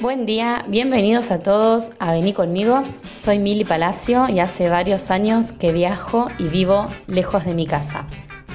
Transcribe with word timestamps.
Buen 0.00 0.26
día, 0.26 0.64
bienvenidos 0.68 1.30
a 1.30 1.40
todos 1.40 1.90
a 1.98 2.12
Vení 2.12 2.32
conmigo. 2.32 2.82
Soy 3.14 3.38
Mili 3.38 3.64
Palacio 3.64 4.28
y 4.28 4.40
hace 4.40 4.68
varios 4.68 5.10
años 5.10 5.52
que 5.52 5.72
viajo 5.72 6.28
y 6.38 6.44
vivo 6.44 6.86
lejos 7.06 7.44
de 7.44 7.52
mi 7.52 7.66
casa. 7.66 8.06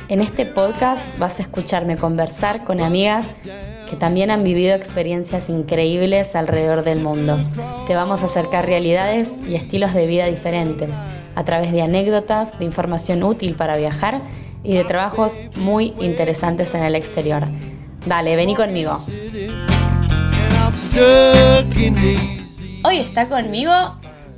En 0.07 0.19
este 0.19 0.45
podcast 0.45 1.05
vas 1.19 1.39
a 1.39 1.43
escucharme 1.43 1.95
conversar 1.95 2.63
con 2.63 2.81
amigas 2.81 3.27
que 3.89 3.95
también 3.95 4.31
han 4.31 4.43
vivido 4.43 4.73
experiencias 4.73 5.47
increíbles 5.49 6.35
alrededor 6.35 6.83
del 6.83 7.01
mundo. 7.01 7.37
Te 7.87 7.93
vamos 7.93 8.23
a 8.23 8.25
acercar 8.25 8.65
realidades 8.65 9.31
y 9.47 9.55
estilos 9.55 9.93
de 9.93 10.07
vida 10.07 10.25
diferentes 10.25 10.89
a 11.35 11.43
través 11.43 11.71
de 11.71 11.81
anécdotas, 11.81 12.57
de 12.57 12.65
información 12.65 13.21
útil 13.21 13.53
para 13.53 13.77
viajar 13.77 14.19
y 14.63 14.73
de 14.73 14.85
trabajos 14.85 15.39
muy 15.55 15.93
interesantes 15.99 16.73
en 16.73 16.83
el 16.83 16.95
exterior. 16.95 17.43
Dale, 18.05 18.35
vení 18.35 18.53
conmigo. 18.53 18.95
Hoy 22.83 22.97
está 22.99 23.29
conmigo 23.29 23.71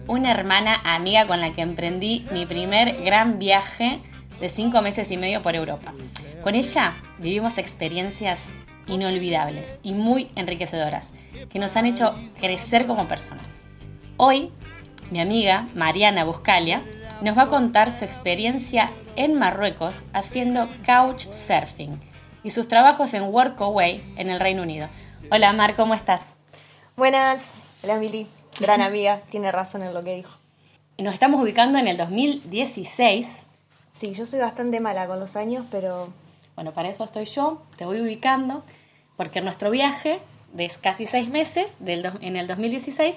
una 0.08 0.32
hermana 0.32 0.82
amiga 0.84 1.26
con 1.26 1.42
la 1.42 1.52
que 1.52 1.62
emprendí 1.62 2.28
mi 2.32 2.46
primer 2.46 3.04
gran 3.04 3.40
viaje 3.40 4.02
de 4.40 4.50
cinco 4.50 4.84
meses 4.84 5.10
y 5.10 5.18
medio 5.18 5.42
por 5.42 5.56
Europa. 5.56 5.94
Con 6.44 6.54
ella 6.54 6.94
vivimos 7.18 7.58
experiencias 7.58 8.40
inolvidables 8.86 9.80
y 9.82 9.94
muy 9.94 10.30
enriquecedoras 10.36 11.10
que 11.50 11.58
nos 11.58 11.76
han 11.76 11.88
hecho 11.88 12.14
crecer 12.40 12.86
como 12.86 13.08
personas. 13.08 13.46
Hoy, 14.18 14.52
mi 15.10 15.20
amiga 15.20 15.68
Mariana 15.74 16.24
Buscalia 16.24 16.84
nos 17.22 17.36
va 17.36 17.44
a 17.44 17.48
contar 17.48 17.90
su 17.90 18.06
experiencia 18.06 18.92
en 19.16 19.40
Marruecos 19.40 20.04
haciendo 20.14 20.70
couchsurfing 20.86 22.15
y 22.46 22.52
sus 22.52 22.68
trabajos 22.68 23.16
en 23.16 23.24
Workaway 23.24 24.14
en 24.18 24.30
el 24.30 24.40
Reino 24.40 24.62
Unido. 24.62 24.88
Hola 25.32 25.52
Mar, 25.52 25.76
¿cómo 25.76 25.96
estás? 25.96 26.22
Buenas, 26.96 27.42
hola 27.84 27.96
Mili, 27.96 28.28
gran 28.60 28.82
amiga, 28.82 29.24
tiene 29.32 29.52
razón 29.52 29.82
en 29.82 29.96
lo 29.96 30.04
que 30.04 30.16
dijo. 30.16 30.30
Nos 31.00 31.16
estamos 31.16 31.42
ubicando 31.42 31.80
en 31.80 31.88
el 31.88 31.98
2016 31.98 33.46
Sí, 33.94 34.14
yo 34.14 34.26
soy 34.26 34.42
bastante 34.42 34.80
mala 34.80 35.08
con 35.08 35.20
los 35.20 35.36
años, 35.36 35.66
pero... 35.72 36.10
Bueno, 36.56 36.74
para 36.74 36.90
eso 36.90 37.04
estoy 37.04 37.26
yo, 37.26 37.62
te 37.78 37.86
voy 37.86 38.00
ubicando, 38.02 38.64
porque 39.18 39.40
en 39.40 39.46
nuestro 39.46 39.72
viaje 39.72 40.20
de 40.54 40.70
casi 40.82 41.06
seis 41.06 41.30
meses, 41.30 41.74
del 41.80 42.06
en 42.22 42.36
el 42.36 42.48
2016, 42.48 43.16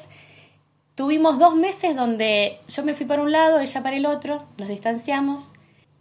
tuvimos 0.95 1.39
dos 1.39 1.55
meses 1.55 1.95
donde 1.95 2.61
yo 2.69 2.83
me 2.83 2.95
fui 2.95 3.07
para 3.07 3.23
un 3.23 3.31
lado, 3.31 3.61
ella 3.61 3.83
para 3.83 3.97
el 3.97 4.07
otro, 4.07 4.45
nos 4.57 4.69
distanciamos 4.69 5.53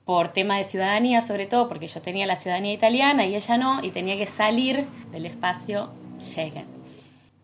por 0.08 0.30
tema 0.30 0.56
de 0.56 0.64
ciudadanía 0.64 1.22
sobre 1.22 1.48
todo, 1.48 1.68
porque 1.68 1.88
yo 1.88 2.02
tenía 2.02 2.26
la 2.26 2.38
ciudadanía 2.38 2.72
italiana 2.72 3.26
y 3.26 3.36
ella 3.36 3.58
no, 3.58 3.84
y 3.84 3.92
tenía 3.92 4.16
que 4.16 4.26
salir 4.26 4.88
del 5.12 5.26
espacio 5.26 5.90
Schengen. 6.22 6.66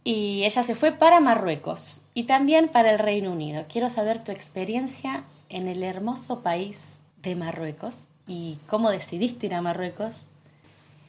Y 0.05 0.45
ella 0.45 0.63
se 0.63 0.73
fue 0.73 0.93
para 0.93 1.19
Marruecos 1.19 1.99
y 2.13 2.23
también 2.23 2.69
para 2.69 2.91
el 2.91 2.99
Reino 2.99 3.33
Unido. 3.33 3.65
Quiero 3.67 3.89
saber 3.89 4.23
tu 4.23 4.31
experiencia 4.31 5.25
en 5.49 5.67
el 5.67 5.83
hermoso 5.83 6.39
país 6.39 6.93
de 7.21 7.35
Marruecos 7.35 7.95
y 8.27 8.57
cómo 8.67 8.91
decidiste 8.91 9.47
ir 9.47 9.55
a 9.55 9.61
Marruecos. 9.61 10.15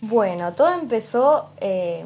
Bueno, 0.00 0.54
todo 0.54 0.74
empezó 0.74 1.50
eh, 1.60 2.04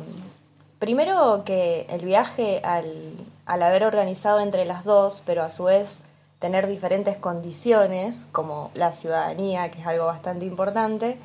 primero 0.79 1.45
que 1.47 1.87
el 1.89 2.05
viaje 2.05 2.61
al, 2.63 3.15
al 3.47 3.63
haber 3.63 3.85
organizado 3.85 4.41
entre 4.41 4.67
las 4.67 4.85
dos, 4.85 5.23
pero 5.25 5.43
a 5.43 5.51
su 5.51 5.65
vez 5.65 6.03
tener 6.39 6.67
diferentes 6.67 7.17
condiciones, 7.17 8.27
como 8.33 8.71
la 8.75 8.93
ciudadanía, 8.93 9.71
que 9.71 9.81
es 9.81 9.87
algo 9.87 10.07
bastante 10.07 10.45
importante, 10.47 11.19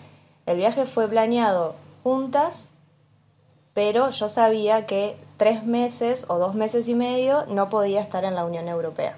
el 0.46 0.58
viaje 0.58 0.86
fue 0.86 1.08
planeado 1.08 1.76
juntas, 2.04 2.70
pero 3.74 4.10
yo 4.10 4.30
sabía 4.30 4.86
que 4.86 5.18
tres 5.38 5.64
meses 5.64 6.26
o 6.28 6.38
dos 6.38 6.56
meses 6.56 6.88
y 6.88 6.96
medio 6.96 7.46
no 7.48 7.70
podía 7.70 8.02
estar 8.02 8.24
en 8.26 8.36
la 8.36 8.46
Unión 8.46 8.68
Europea. 8.68 9.16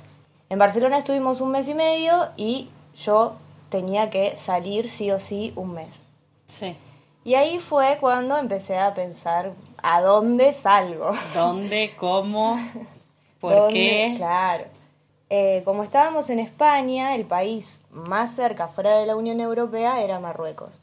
En 0.50 0.60
Barcelona 0.60 1.00
estuvimos 1.00 1.42
un 1.42 1.52
mes 1.52 1.68
y 1.68 1.74
medio 1.74 2.30
y 2.38 2.70
yo 2.96 3.36
tenía 3.70 4.10
que 4.10 4.38
salir 4.38 4.90
sí 4.90 5.12
o 5.12 5.20
sí 5.20 5.54
un 5.56 5.74
mes. 5.74 6.12
Sí. 6.48 6.76
Y 7.24 7.34
ahí 7.34 7.60
fue 7.60 7.98
cuando 8.00 8.38
empecé 8.38 8.78
a 8.78 8.94
pensar, 8.94 9.54
¿a 9.82 10.02
dónde 10.02 10.54
salgo? 10.54 11.12
¿Dónde? 11.34 11.94
¿Cómo? 11.98 12.60
¿Por 13.40 13.70
qué? 13.74 14.14
Claro. 14.16 14.66
Eh, 15.38 15.64
como 15.66 15.84
estábamos 15.84 16.30
en 16.30 16.40
España, 16.40 17.14
el 17.14 17.26
país 17.26 17.82
más 17.92 18.34
cerca 18.34 18.70
fuera 18.70 18.98
de 18.98 19.06
la 19.06 19.18
Unión 19.18 19.42
Europea 19.42 20.02
era 20.02 20.22
Marruecos. 20.22 20.82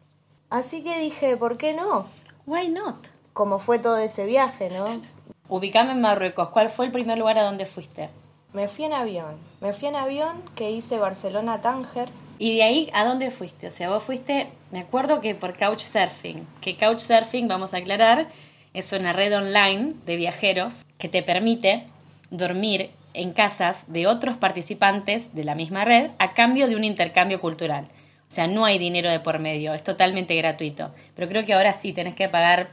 Así 0.50 0.84
que 0.84 0.98
dije, 0.98 1.38
¿por 1.38 1.56
qué 1.56 1.72
no? 1.72 2.04
Why 2.44 2.68
not? 2.68 3.08
Como 3.32 3.60
fue 3.60 3.78
todo 3.78 3.96
ese 3.96 4.26
viaje, 4.26 4.68
¿no? 4.68 5.00
Ubicame 5.48 5.92
en 5.92 6.02
Marruecos. 6.02 6.50
¿Cuál 6.50 6.68
fue 6.68 6.84
el 6.84 6.92
primer 6.92 7.16
lugar 7.16 7.38
a 7.38 7.44
donde 7.44 7.64
fuiste? 7.64 8.10
Me 8.52 8.68
fui 8.68 8.84
en 8.84 8.92
avión. 8.92 9.38
Me 9.62 9.72
fui 9.72 9.88
en 9.88 9.96
avión 9.96 10.42
que 10.54 10.70
hice 10.70 10.98
Barcelona-Tánger 10.98 12.10
¿Y 12.38 12.56
de 12.56 12.62
ahí 12.62 12.90
a 12.92 13.06
dónde 13.06 13.30
fuiste? 13.30 13.68
O 13.68 13.70
sea, 13.70 13.88
vos 13.88 14.02
fuiste, 14.02 14.48
me 14.70 14.80
acuerdo 14.80 15.22
que 15.22 15.34
por 15.34 15.56
Couchsurfing, 15.56 16.46
que 16.60 16.76
Couchsurfing, 16.76 17.48
vamos 17.48 17.72
a 17.72 17.78
aclarar, 17.78 18.28
es 18.74 18.92
una 18.92 19.14
red 19.14 19.34
online 19.34 19.94
de 20.04 20.16
viajeros 20.16 20.84
que 20.98 21.08
te 21.08 21.22
permite 21.22 21.86
dormir 22.30 22.90
en 23.14 23.32
casas 23.32 23.84
de 23.86 24.06
otros 24.06 24.36
participantes 24.36 25.34
de 25.34 25.44
la 25.44 25.54
misma 25.54 25.84
red 25.84 26.10
a 26.18 26.32
cambio 26.34 26.68
de 26.68 26.76
un 26.76 26.84
intercambio 26.84 27.40
cultural. 27.40 27.86
O 28.28 28.34
sea, 28.34 28.46
no 28.46 28.64
hay 28.64 28.78
dinero 28.78 29.10
de 29.10 29.20
por 29.20 29.38
medio, 29.38 29.74
es 29.74 29.84
totalmente 29.84 30.34
gratuito. 30.36 30.90
Pero 31.14 31.28
creo 31.28 31.44
que 31.44 31.52
ahora 31.52 31.74
sí 31.74 31.92
tenés 31.92 32.14
que 32.14 32.28
pagar 32.28 32.70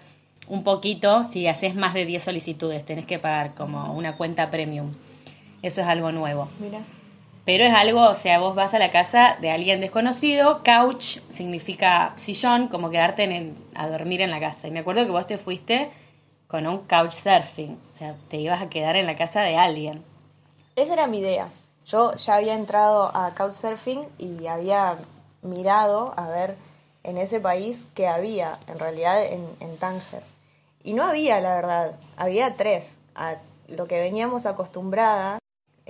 un 0.47 0.63
poquito 0.63 1.23
si 1.23 1.47
haces 1.47 1.75
más 1.75 1.93
de 1.93 2.05
10 2.05 2.23
solicitudes, 2.23 2.85
tenés 2.85 3.05
que 3.05 3.19
pagar 3.19 3.53
como 3.55 3.93
una 3.93 4.15
cuenta 4.15 4.49
premium. 4.49 4.93
Eso 5.61 5.81
es 5.81 5.87
algo 5.87 6.11
nuevo. 6.11 6.49
Mira. 6.59 6.79
Pero 7.45 7.63
es 7.63 7.73
algo, 7.73 8.03
o 8.03 8.15
sea, 8.15 8.39
vos 8.39 8.55
vas 8.55 8.73
a 8.73 8.79
la 8.79 8.91
casa 8.91 9.37
de 9.41 9.49
alguien 9.49 9.81
desconocido, 9.81 10.61
couch 10.63 11.19
significa 11.29 12.13
sillón, 12.15 12.67
como 12.67 12.89
quedarte 12.89 13.23
en 13.23 13.55
a 13.73 13.87
dormir 13.87 14.21
en 14.21 14.29
la 14.29 14.39
casa. 14.39 14.67
Y 14.67 14.71
me 14.71 14.79
acuerdo 14.79 15.03
que 15.05 15.11
vos 15.11 15.25
te 15.25 15.37
fuiste 15.37 15.89
con 16.47 16.67
un 16.67 16.79
couch 16.79 17.13
surfing, 17.13 17.77
o 17.87 17.97
sea, 17.97 18.15
te 18.29 18.37
ibas 18.37 18.61
a 18.61 18.69
quedar 18.69 18.95
en 18.95 19.05
la 19.07 19.15
casa 19.15 19.41
de 19.41 19.55
alguien. 19.55 20.03
Esa 20.79 20.93
era 20.93 21.07
mi 21.07 21.19
idea. 21.19 21.49
Yo 21.85 22.13
ya 22.15 22.35
había 22.35 22.55
entrado 22.55 23.11
a 23.13 23.33
couchsurfing 23.35 24.07
y 24.17 24.47
había 24.47 24.95
mirado 25.41 26.13
a 26.15 26.29
ver 26.29 26.55
en 27.03 27.17
ese 27.17 27.41
país 27.41 27.85
que 27.95 28.07
había, 28.07 28.59
en 28.67 28.79
realidad 28.79 29.21
en, 29.25 29.45
en 29.59 29.75
Tánger. 29.77 30.23
Y 30.83 30.93
no 30.93 31.03
había, 31.03 31.41
la 31.41 31.55
verdad, 31.55 31.95
había 32.15 32.55
tres. 32.55 32.95
A 33.13 33.35
lo 33.67 33.87
que 33.87 33.99
veníamos 33.99 34.45
acostumbrada 34.45 35.39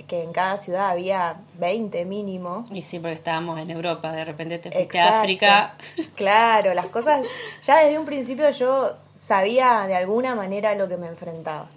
que 0.08 0.24
en 0.24 0.32
cada 0.32 0.58
ciudad 0.58 0.90
había 0.90 1.36
20 1.58 2.04
mínimo. 2.04 2.64
Y 2.72 2.82
sí, 2.82 2.98
porque 2.98 3.14
estábamos 3.14 3.60
en 3.60 3.70
Europa, 3.70 4.10
de 4.10 4.24
repente 4.24 4.58
te 4.58 4.72
fuiste 4.72 4.98
a 4.98 5.20
África. 5.20 5.74
Claro, 6.16 6.74
las 6.74 6.86
cosas, 6.86 7.24
ya 7.62 7.78
desde 7.78 7.96
un 7.96 8.06
principio 8.06 8.50
yo 8.50 8.96
sabía 9.14 9.84
de 9.86 9.94
alguna 9.94 10.34
manera 10.34 10.74
lo 10.74 10.88
que 10.88 10.96
me 10.96 11.06
enfrentaba. 11.06 11.68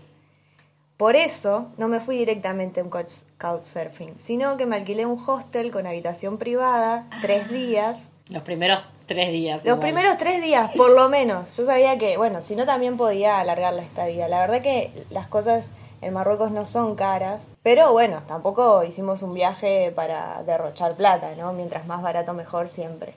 Por 1.04 1.18
eso 1.18 1.68
no 1.78 1.90
me 1.90 2.00
fui 2.00 2.16
directamente 2.16 2.80
a 2.80 2.84
un 2.86 2.90
couchsurfing, 2.90 4.16
sino 4.20 4.56
que 4.56 4.66
me 4.66 4.78
alquilé 4.78 5.06
un 5.06 5.22
hostel 5.28 5.70
con 5.70 5.86
habitación 5.86 6.38
privada, 6.38 7.10
tres 7.22 7.50
días. 7.52 8.14
Los 8.30 8.44
primeros 8.44 8.86
tres 9.06 9.30
días. 9.34 9.66
Los 9.66 9.80
primeros 9.80 10.18
tres 10.18 10.42
días, 10.42 10.72
por 10.78 10.92
lo 10.92 11.10
menos. 11.10 11.58
Yo 11.58 11.66
sabía 11.66 11.98
que, 11.98 12.16
bueno, 12.16 12.42
si 12.42 12.56
no 12.56 12.66
también 12.66 12.96
podía 12.96 13.42
alargar 13.42 13.74
la 13.74 13.82
estadía. 13.82 14.30
La 14.30 14.40
verdad 14.40 14.62
que 14.62 14.94
las 15.10 15.28
cosas 15.28 15.72
en 16.00 16.14
Marruecos 16.14 16.52
no 16.52 16.66
son 16.66 16.96
caras, 16.96 17.50
pero 17.64 17.92
bueno, 17.92 18.24
tampoco 18.26 18.86
hicimos 18.86 19.24
un 19.24 19.34
viaje 19.34 19.92
para 19.94 20.42
derrochar 20.44 20.96
plata, 20.96 21.34
¿no? 21.38 21.52
Mientras 21.52 21.86
más 21.86 22.02
barato 22.02 22.34
mejor 22.34 22.70
siempre. 22.70 23.14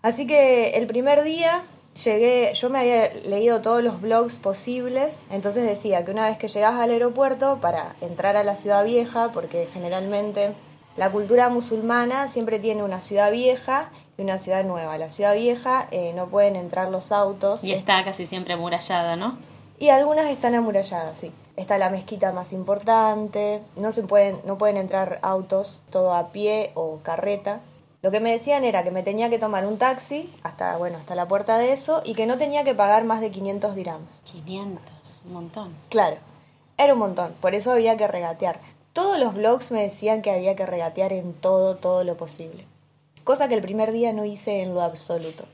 Así 0.00 0.28
que 0.28 0.76
el 0.76 0.86
primer 0.86 1.24
día 1.24 1.64
llegué, 2.04 2.52
yo 2.54 2.70
me 2.70 2.78
había 2.78 3.12
leído 3.14 3.60
todos 3.60 3.82
los 3.82 4.00
blogs 4.00 4.38
posibles, 4.38 5.24
entonces 5.30 5.64
decía 5.64 6.04
que 6.04 6.10
una 6.10 6.28
vez 6.28 6.38
que 6.38 6.48
llegas 6.48 6.74
al 6.74 6.90
aeropuerto 6.90 7.58
para 7.60 7.94
entrar 8.00 8.36
a 8.36 8.44
la 8.44 8.56
ciudad 8.56 8.84
vieja, 8.84 9.30
porque 9.32 9.68
generalmente 9.72 10.54
la 10.96 11.10
cultura 11.10 11.48
musulmana 11.48 12.28
siempre 12.28 12.58
tiene 12.58 12.82
una 12.82 13.00
ciudad 13.00 13.30
vieja 13.30 13.90
y 14.18 14.22
una 14.22 14.38
ciudad 14.38 14.64
nueva. 14.64 14.98
La 14.98 15.10
ciudad 15.10 15.34
vieja 15.34 15.88
eh, 15.90 16.12
no 16.14 16.26
pueden 16.26 16.56
entrar 16.56 16.90
los 16.90 17.12
autos. 17.12 17.62
Y 17.64 17.72
está 17.72 18.02
casi 18.04 18.26
siempre 18.26 18.54
amurallada, 18.54 19.16
¿no? 19.16 19.38
Y 19.78 19.88
algunas 19.88 20.30
están 20.30 20.54
amuralladas, 20.54 21.18
sí 21.18 21.32
está 21.60 21.78
la 21.78 21.90
mezquita 21.90 22.32
más 22.32 22.52
importante, 22.52 23.60
no 23.76 23.92
se 23.92 24.02
pueden, 24.02 24.40
no 24.46 24.56
pueden 24.56 24.76
entrar 24.76 25.18
autos 25.22 25.80
todo 25.90 26.14
a 26.14 26.32
pie 26.32 26.72
o 26.74 27.00
carreta. 27.02 27.60
Lo 28.02 28.10
que 28.10 28.20
me 28.20 28.32
decían 28.32 28.64
era 28.64 28.82
que 28.82 28.90
me 28.90 29.02
tenía 29.02 29.28
que 29.28 29.38
tomar 29.38 29.66
un 29.66 29.76
taxi 29.76 30.32
hasta, 30.42 30.76
bueno, 30.78 30.96
hasta 30.98 31.14
la 31.14 31.28
puerta 31.28 31.58
de 31.58 31.72
eso 31.72 32.00
y 32.04 32.14
que 32.14 32.26
no 32.26 32.38
tenía 32.38 32.64
que 32.64 32.74
pagar 32.74 33.04
más 33.04 33.20
de 33.20 33.30
500 33.30 33.74
dirhams. 33.74 34.20
500, 34.24 35.20
un 35.26 35.32
montón. 35.34 35.74
Claro, 35.90 36.16
era 36.78 36.94
un 36.94 36.98
montón, 37.00 37.34
por 37.40 37.54
eso 37.54 37.70
había 37.72 37.96
que 37.98 38.08
regatear. 38.08 38.58
Todos 38.94 39.18
los 39.18 39.34
blogs 39.34 39.70
me 39.70 39.82
decían 39.82 40.22
que 40.22 40.30
había 40.30 40.56
que 40.56 40.64
regatear 40.66 41.12
en 41.12 41.34
todo, 41.34 41.76
todo 41.76 42.02
lo 42.04 42.16
posible. 42.16 42.64
Cosa 43.22 43.48
que 43.48 43.54
el 43.54 43.62
primer 43.62 43.92
día 43.92 44.12
no 44.14 44.24
hice 44.24 44.62
en 44.62 44.74
lo 44.74 44.80
absoluto. 44.82 45.44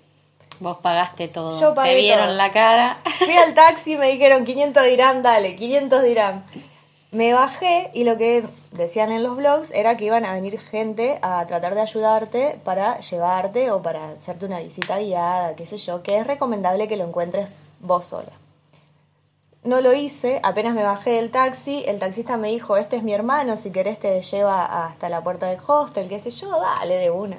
Vos 0.60 0.78
pagaste 0.78 1.28
todo. 1.28 1.60
Yo 1.60 1.74
pagué 1.74 1.90
Te 1.90 1.96
vieron 1.96 2.26
todo. 2.26 2.36
la 2.36 2.50
cara. 2.52 2.98
Fui 3.18 3.34
al 3.34 3.52
taxi, 3.54 3.96
me 3.96 4.08
dijeron 4.10 4.44
500 4.46 4.84
dirán, 4.84 5.22
dale, 5.22 5.56
500 5.56 6.02
dirán. 6.02 6.44
Me 7.12 7.32
bajé 7.32 7.90
y 7.94 8.02
lo 8.02 8.18
que 8.18 8.44
decían 8.72 9.12
en 9.12 9.22
los 9.22 9.36
blogs 9.36 9.70
era 9.70 9.96
que 9.96 10.04
iban 10.04 10.24
a 10.24 10.32
venir 10.32 10.58
gente 10.58 11.18
a 11.22 11.46
tratar 11.46 11.74
de 11.76 11.82
ayudarte 11.82 12.60
para 12.64 12.98
llevarte 12.98 13.70
o 13.70 13.80
para 13.80 14.10
hacerte 14.10 14.44
una 14.44 14.58
visita 14.58 14.98
guiada, 14.98 15.54
qué 15.54 15.66
sé 15.66 15.78
yo, 15.78 16.02
que 16.02 16.18
es 16.18 16.26
recomendable 16.26 16.88
que 16.88 16.96
lo 16.96 17.04
encuentres 17.04 17.48
vos 17.80 18.06
sola. 18.06 18.32
No 19.62 19.80
lo 19.80 19.92
hice, 19.92 20.40
apenas 20.42 20.74
me 20.74 20.82
bajé 20.82 21.10
del 21.10 21.30
taxi, 21.30 21.84
el 21.86 21.98
taxista 22.00 22.36
me 22.36 22.48
dijo, 22.48 22.76
este 22.76 22.96
es 22.96 23.02
mi 23.02 23.14
hermano, 23.14 23.56
si 23.56 23.70
querés 23.70 23.98
te 24.00 24.20
lleva 24.20 24.86
hasta 24.86 25.08
la 25.08 25.22
puerta 25.22 25.46
del 25.46 25.60
hostel, 25.64 26.08
qué 26.08 26.18
sé 26.18 26.30
yo, 26.30 26.50
dale 26.60 26.96
de 26.96 27.10
una. 27.10 27.38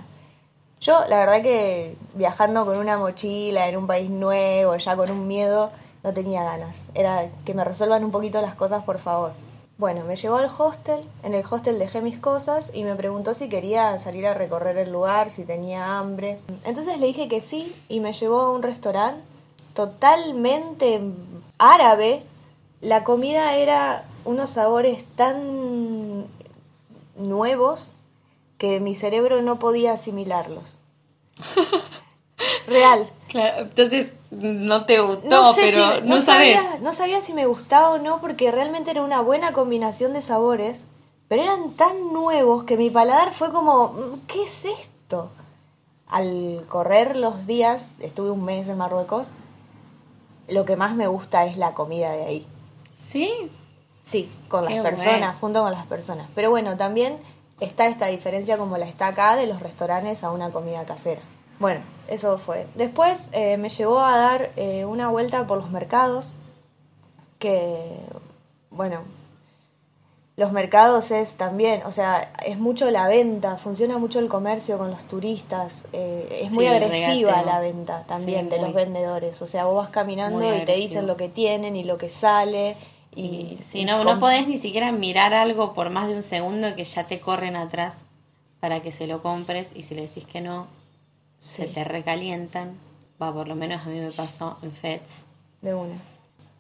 Yo, 0.80 1.06
la 1.08 1.18
verdad 1.20 1.42
que 1.42 1.96
viajando 2.14 2.66
con 2.66 2.78
una 2.78 2.98
mochila 2.98 3.68
en 3.68 3.78
un 3.78 3.88
país 3.88 4.10
nuevo, 4.10 4.76
ya 4.78 4.96
con 4.96 5.12
un 5.12 5.28
miedo, 5.28 5.72
no 6.04 6.14
tenía 6.14 6.44
ganas. 6.44 6.86
Era 6.94 7.30
que 7.46 7.54
me 7.54 7.64
resuelvan 7.64 8.04
un 8.04 8.12
poquito 8.12 8.42
las 8.42 8.56
cosas, 8.56 8.84
por 8.84 9.00
favor. 9.00 9.47
Bueno, 9.78 10.04
me 10.06 10.16
llevó 10.16 10.38
al 10.38 10.50
hostel, 10.58 11.02
en 11.22 11.36
el 11.36 11.46
hostel 11.48 11.78
dejé 11.78 12.02
mis 12.02 12.18
cosas 12.18 12.72
y 12.74 12.84
me 12.84 12.96
preguntó 12.96 13.36
si 13.36 13.48
quería 13.48 14.00
salir 14.00 14.26
a 14.26 14.34
recorrer 14.34 14.76
el 14.78 14.92
lugar, 14.92 15.30
si 15.30 15.44
tenía 15.44 16.00
hambre. 16.00 16.40
Entonces 16.64 16.98
le 16.98 17.06
dije 17.06 17.28
que 17.28 17.42
sí 17.42 17.76
y 17.88 18.00
me 18.00 18.14
llevó 18.14 18.42
a 18.42 18.52
un 18.52 18.64
restaurante 18.64 19.22
totalmente 19.76 21.00
árabe. 21.60 22.24
La 22.82 23.04
comida 23.04 23.56
era 23.56 24.06
unos 24.26 24.50
sabores 24.50 25.06
tan 25.16 26.26
nuevos 27.16 27.92
que 28.58 28.80
mi 28.80 28.96
cerebro 28.96 29.44
no 29.44 29.60
podía 29.60 29.94
asimilarlos. 29.94 30.80
Real. 32.68 33.12
Claro, 33.28 33.62
entonces 33.62 34.08
no 34.32 34.86
te 34.86 35.00
gustó, 35.00 35.28
No 35.30 35.54
sé 35.54 35.62
pero 35.62 35.96
si- 35.96 36.02
no, 36.08 36.22
sabes. 36.22 36.56
Sabía, 36.58 36.80
no 36.82 36.94
sabía 36.94 37.22
si 37.22 37.34
me 37.34 37.46
gustaba 37.46 37.92
o 37.92 37.98
no 37.98 38.20
porque 38.20 38.52
realmente 38.52 38.92
era 38.92 39.04
una 39.04 39.22
buena 39.22 39.54
combinación 39.54 40.14
de 40.14 40.22
sabores, 40.22 40.86
pero 41.28 41.44
eran 41.44 41.72
tan 41.72 42.14
nuevos 42.14 42.64
que 42.64 42.78
mi 42.78 42.90
paladar 42.90 43.34
fue 43.34 43.52
como, 43.52 43.90
"Mm, 43.90 44.20
¿qué 44.28 44.44
es 44.44 44.66
esto? 44.66 45.30
Al 46.10 46.66
correr 46.70 47.18
los 47.18 47.48
días, 47.48 47.92
estuve 48.00 48.32
un 48.32 48.44
mes 48.46 48.68
en 48.68 48.78
Marruecos, 48.78 49.28
lo 50.48 50.64
que 50.66 50.76
más 50.78 50.96
me 50.96 51.08
gusta 51.08 51.46
es 51.46 51.58
la 51.58 51.74
comida 51.74 52.12
de 52.12 52.24
ahí. 52.26 52.48
Sí, 53.06 53.52
Sí, 54.06 54.32
con 54.48 54.66
Qué 54.66 54.76
las 54.76 54.84
personas, 54.84 55.20
bueno. 55.20 55.34
junto 55.42 55.62
con 55.64 55.72
las 55.74 55.86
personas. 55.86 56.30
Pero 56.34 56.50
bueno, 56.50 56.78
también 56.78 57.18
está 57.60 57.88
esta 57.88 58.06
diferencia 58.06 58.58
como 58.58 58.78
la 58.78 58.86
está 58.88 59.08
acá 59.08 59.36
de 59.36 59.48
los 59.48 59.60
restaurantes 59.62 60.24
a 60.24 60.32
una 60.32 60.50
comida 60.52 60.86
casera. 60.86 61.20
Bueno, 61.60 61.82
eso 62.08 62.38
fue. 62.38 62.68
Después 62.76 63.30
eh, 63.32 63.58
me 63.58 63.70
llevó 63.70 64.00
a 64.00 64.18
dar 64.18 64.52
eh, 64.56 64.86
una 64.86 65.10
vuelta 65.10 65.46
por 65.48 65.58
los 65.58 65.70
mercados, 65.72 66.34
que, 67.40 68.00
bueno, 68.70 69.02
los 70.36 70.52
mercados 70.52 71.10
es 71.12 71.36
también, 71.36 71.82
o 71.86 71.92
sea, 71.92 72.32
es 72.46 72.60
mucho 72.60 72.92
la 72.92 73.08
venta, 73.08 73.58
funciona 73.58 73.98
mucho 73.98 74.20
el 74.20 74.28
comercio 74.28 74.78
con 74.78 74.92
los 74.92 75.04
turistas, 75.06 75.86
eh, 75.94 76.42
es 76.44 76.50
Sí, 76.50 76.56
muy 76.56 76.68
agresiva 76.68 77.42
la 77.42 77.60
venta 77.60 78.04
también 78.08 78.46
Sí, 78.46 78.50
de 78.52 78.58
muy. 78.58 78.66
los 78.68 78.76
vendedores, 78.76 79.42
o 79.42 79.48
sea, 79.48 79.66
vos 79.66 79.76
vas 79.78 79.90
caminando 79.90 80.56
y 80.56 80.64
te 80.66 80.74
dicen 80.76 81.08
lo 81.08 81.16
que 81.16 81.30
tienen 81.30 81.76
y 81.76 81.84
lo 81.84 81.98
que 81.98 82.10
sale. 82.10 82.76
Y, 83.16 83.58
y 83.74 83.86
no, 83.86 84.04
no 84.04 84.20
podés 84.20 84.48
ni 84.48 84.58
siquiera 84.58 84.92
mirar 84.92 85.34
algo 85.34 85.74
por 85.74 85.90
más 85.90 86.08
de 86.08 86.14
un 86.14 86.22
segundo 86.22 86.76
que 86.76 86.84
ya 86.84 87.08
te 87.08 87.20
corren 87.20 87.56
atrás 87.56 88.06
para 88.60 88.82
que 88.84 88.92
se 88.92 89.08
lo 89.08 89.24
compres 89.24 89.72
y 89.76 89.82
si 89.84 89.96
le 89.96 90.02
decís 90.04 90.24
que 90.26 90.40
no, 90.40 90.68
se 91.40 91.66
te 91.66 91.84
recalientan. 91.84 92.78
Va, 93.22 93.34
por 93.34 93.48
lo 93.48 93.56
menos 93.56 93.86
a 93.86 93.90
mí 93.90 94.00
me 94.00 94.12
pasó 94.12 94.58
en 94.62 94.72
FEDS. 94.72 95.24
De 95.62 95.74
una. 95.74 95.96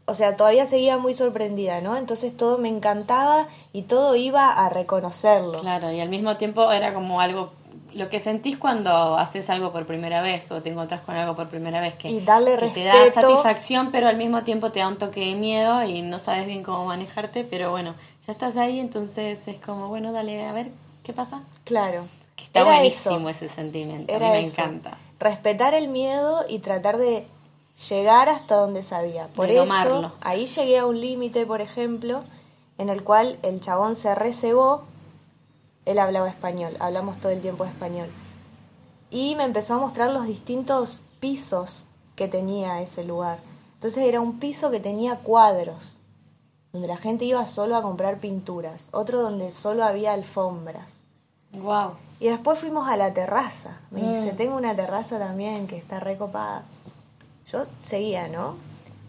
O 0.06 0.16
sea, 0.16 0.38
todavía 0.38 0.66
seguía 0.66 0.98
muy 0.98 1.14
sorprendida, 1.14 1.82
¿no? 1.82 1.98
Entonces 1.98 2.36
todo 2.36 2.58
me 2.58 2.70
encantaba 2.70 3.48
y 3.74 3.84
todo 3.84 4.16
iba 4.16 4.52
a 4.52 4.70
reconocerlo. 4.70 5.60
Claro, 5.60 5.92
y 5.92 6.00
al 6.00 6.08
mismo 6.08 6.38
tiempo 6.38 6.72
era 6.72 6.94
como 6.94 7.20
algo, 7.20 7.52
lo 7.94 8.10
que 8.10 8.22
sentís 8.22 8.58
cuando 8.58 9.18
haces 9.18 9.50
algo 9.50 9.74
por 9.74 9.86
primera 9.86 10.22
vez 10.22 10.50
o 10.52 10.62
te 10.62 10.70
encontrás 10.70 11.02
con 11.02 11.16
algo 11.16 11.36
por 11.36 11.50
primera 11.50 11.82
vez 11.82 11.96
que, 11.96 12.08
Y 12.08 12.22
darle 12.22 12.56
que 12.58 12.70
te 12.70 12.86
da 12.86 13.12
satisfacción, 13.12 13.92
pero 13.92 14.08
al 14.08 14.16
mismo 14.16 14.44
tiempo 14.44 14.72
te 14.72 14.80
da 14.80 14.88
un 14.88 14.98
toque 14.98 15.20
de 15.20 15.36
miedo 15.36 15.84
y 15.84 16.02
no 16.02 16.20
sabes 16.20 16.48
bien 16.48 16.64
cómo 16.64 16.86
manejarte, 16.86 17.44
pero 17.44 17.72
bueno, 17.72 17.94
ya 18.26 18.32
estás 18.32 18.56
ahí, 18.56 18.80
entonces 18.80 19.46
es 19.48 19.60
como, 19.60 19.90
bueno, 19.90 20.14
dale, 20.14 20.46
a 20.46 20.54
ver, 20.54 20.70
¿qué 21.04 21.12
pasa? 21.12 21.42
Claro. 21.66 22.06
Que 22.38 22.46
está 22.46 22.62
Era 22.62 22.70
buenísimo 22.72 23.30
eso. 23.30 23.46
ese 23.46 23.50
sentimiento, 23.50 24.16
a 24.16 24.20
mí 24.20 24.26
me 24.26 24.42
eso. 24.44 24.62
encanta. 24.62 24.98
Respetar 25.20 25.74
el 25.74 25.90
miedo 25.90 26.46
y 26.48 26.60
tratar 26.60 26.98
de 26.98 27.28
llegar 27.90 28.30
hasta 28.30 28.56
donde 28.56 28.84
sabía. 28.84 29.28
Por 29.36 29.48
De 29.48 29.62
eso, 29.62 30.14
ahí 30.22 30.46
llegué 30.48 30.78
a 30.80 30.86
un 30.86 31.02
límite, 31.02 31.46
por 31.46 31.60
ejemplo, 31.60 32.24
en 32.78 32.88
el 32.90 33.04
cual 33.04 33.38
el 33.44 33.60
chabón 33.60 33.98
se 33.98 34.16
recebó. 34.16 34.86
Él 35.86 36.00
hablaba 36.00 36.30
español, 36.30 36.78
hablamos 36.80 37.20
todo 37.20 37.32
el 37.32 37.42
tiempo 37.42 37.66
español. 37.66 38.10
Y 39.10 39.36
me 39.36 39.44
empezó 39.44 39.76
a 39.76 39.78
mostrar 39.78 40.12
los 40.12 40.26
distintos 40.26 41.02
pisos 41.20 41.86
que 42.16 42.28
tenía 42.28 42.82
ese 42.82 43.04
lugar. 43.04 43.40
Entonces 43.76 44.04
era 44.04 44.20
un 44.22 44.40
piso 44.40 44.70
que 44.72 44.80
tenía 44.80 45.18
cuadros, 45.18 46.00
donde 46.74 46.88
la 46.88 46.98
gente 46.98 47.26
iba 47.26 47.46
solo 47.48 47.76
a 47.76 47.82
comprar 47.82 48.20
pinturas. 48.20 48.90
Otro 48.92 49.22
donde 49.22 49.52
solo 49.52 49.84
había 49.84 50.14
alfombras. 50.14 51.04
Wow. 51.54 51.94
Y 52.20 52.28
después 52.30 52.60
fuimos 52.60 52.88
a 52.90 52.98
la 52.98 53.14
terraza. 53.14 53.78
Me 53.92 54.02
Mm. 54.02 54.14
dice, 54.14 54.32
tengo 54.34 54.56
una 54.56 54.76
terraza 54.76 55.20
también 55.20 55.68
que 55.68 55.78
está 55.78 56.00
recopada. 56.00 56.64
Yo 57.52 57.64
seguía, 57.84 58.28
¿no? 58.28 58.56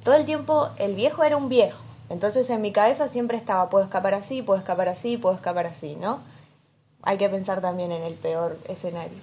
Todo 0.05 0.15
el 0.15 0.25
tiempo 0.25 0.69
el 0.77 0.95
viejo 0.95 1.25
era 1.25 1.37
un 1.37 1.49
viejo. 1.49 1.79
Entonces 2.11 2.49
en 2.51 2.63
mi 2.63 2.73
cabeza 2.73 3.09
siempre 3.09 3.37
estaba, 3.37 3.69
puedo 3.69 3.85
escapar 3.85 4.15
así, 4.15 4.43
puedo 4.43 4.59
escapar 4.59 4.89
así, 4.89 5.17
puedo 5.17 5.35
escapar 5.35 5.67
así, 5.67 5.95
¿no? 5.97 6.21
Hay 7.03 7.19
que 7.19 7.29
pensar 7.29 7.61
también 7.61 7.93
en 7.93 8.03
el 8.03 8.15
peor 8.15 8.59
escenario. 8.69 9.19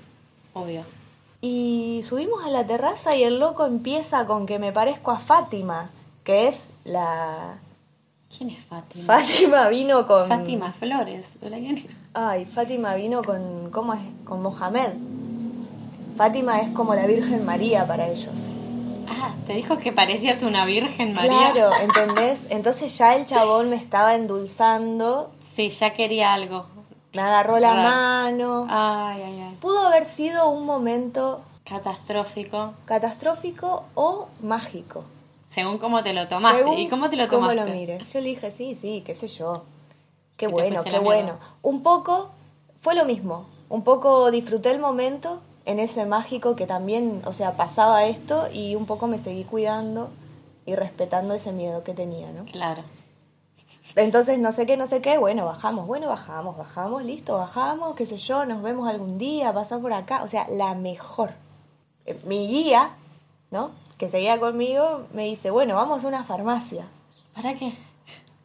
Obvio. 0.53 0.83
Y 1.41 2.01
subimos 2.03 2.43
a 2.45 2.49
la 2.49 2.65
terraza 2.65 3.15
y 3.15 3.23
el 3.23 3.39
loco 3.39 3.65
empieza 3.65 4.25
con 4.25 4.45
que 4.45 4.59
me 4.59 4.71
parezco 4.71 5.11
a 5.11 5.19
Fátima, 5.19 5.89
que 6.23 6.47
es 6.47 6.67
la... 6.83 7.57
¿Quién 8.37 8.49
es 8.51 8.63
Fátima? 8.65 9.05
Fátima 9.05 9.67
vino 9.69 10.05
con... 10.07 10.27
Fátima 10.27 10.73
Flores. 10.73 11.33
Hola, 11.41 11.57
¿quién 11.57 11.77
es? 11.77 11.99
Ay, 12.13 12.45
Fátima 12.45 12.95
vino 12.95 13.23
con, 13.23 13.69
¿cómo 13.71 13.93
es? 13.93 14.01
Con 14.25 14.41
Mohamed. 14.41 14.89
Fátima 16.17 16.59
es 16.61 16.69
como 16.69 16.95
la 16.95 17.05
Virgen 17.07 17.45
María 17.45 17.85
para 17.87 18.07
ellos. 18.07 18.33
Ah, 19.07 19.33
te 19.45 19.53
dijo 19.53 19.77
que 19.77 19.91
parecías 19.91 20.41
una 20.43 20.65
virgen, 20.65 21.13
María. 21.13 21.51
Claro, 21.53 21.71
¿entendés? 21.81 22.39
Entonces 22.49 22.97
ya 22.97 23.15
el 23.15 23.25
chabón 23.25 23.69
me 23.69 23.75
estaba 23.75 24.15
endulzando, 24.15 25.31
Sí, 25.55 25.69
ya 25.69 25.93
quería 25.93 26.33
algo. 26.33 26.65
me 27.13 27.21
agarró 27.21 27.59
la 27.59 27.73
mano. 27.75 28.65
Ay, 28.69 29.21
ay, 29.21 29.39
ay. 29.49 29.57
Pudo 29.61 29.79
haber 29.87 30.05
sido 30.05 30.49
un 30.49 30.65
momento 30.65 31.41
Catastrófico. 31.63 32.73
catastrófico 32.85 33.85
o 33.95 34.27
mágico. 34.41 35.03
Según 35.55 35.77
cómo 35.77 36.03
te 36.03 36.11
lo 36.13 36.27
tomaste. 36.27 36.59
Según 36.59 36.77
¿Y 36.77 36.89
cómo 36.89 37.09
te 37.09 37.15
lo 37.15 37.29
cómo 37.29 37.47
tomaste? 37.49 37.71
lo 37.71 37.75
mires. 37.75 38.11
Yo 38.11 38.19
le 38.19 38.29
dije, 38.29 38.51
sí, 38.51 38.75
sí, 38.75 39.01
qué 39.05 39.15
sé 39.15 39.27
yo. 39.27 39.63
Qué 40.35 40.47
bueno, 40.47 40.83
qué 40.83 40.99
bueno. 40.99 41.23
mierda. 41.33 41.39
Un 41.61 41.81
poco, 41.81 42.31
fue 42.81 42.93
lo 42.93 43.05
mismo. 43.05 43.45
Un 43.69 43.83
poco 43.83 44.29
disfruté 44.31 44.71
el 44.71 44.79
momento 44.79 45.41
en 45.63 45.79
ese 45.79 46.05
mágico 46.05 46.57
que 46.57 46.67
también, 46.67 47.21
o 47.25 47.31
sea, 47.31 47.53
pasaba 47.55 48.03
esto 48.03 48.49
y 48.51 48.75
un 48.75 48.85
poco 48.85 49.07
me 49.07 49.17
seguí 49.17 49.45
cuidando 49.45 50.09
y 50.65 50.75
respetando 50.75 51.33
ese 51.33 51.53
miedo 51.53 51.83
que 51.85 51.93
tenía, 51.93 52.31
¿no? 52.31 52.43
Claro. 52.51 52.83
Entonces, 53.95 54.37
no 54.39 54.51
sé 54.51 54.65
qué, 54.65 54.75
no 54.75 54.87
sé 54.87 54.99
qué, 55.01 55.17
bueno, 55.17 55.45
bajamos, 55.45 55.87
bueno, 55.87 56.09
bajamos, 56.09 56.57
bajamos, 56.57 57.03
listo, 57.03 57.37
bajamos, 57.37 57.95
qué 57.95 58.05
sé 58.05 58.17
yo, 58.17 58.45
nos 58.45 58.61
vemos 58.61 58.89
algún 58.89 59.17
día, 59.17 59.53
pasar 59.53 59.79
por 59.79 59.93
acá, 59.93 60.21
o 60.23 60.27
sea, 60.27 60.47
la 60.49 60.73
mejor. 60.75 61.31
Eh, 62.05 62.19
Mi 62.25 62.47
guía, 62.47 62.89
¿no? 63.55 63.71
Que 63.97 64.09
seguía 64.09 64.39
conmigo, 64.39 65.07
me 65.13 65.23
dice, 65.23 65.49
bueno, 65.49 65.75
vamos 65.75 66.03
a 66.03 66.07
una 66.09 66.23
farmacia 66.25 66.85
¿Para 67.33 67.55
qué? 67.55 67.71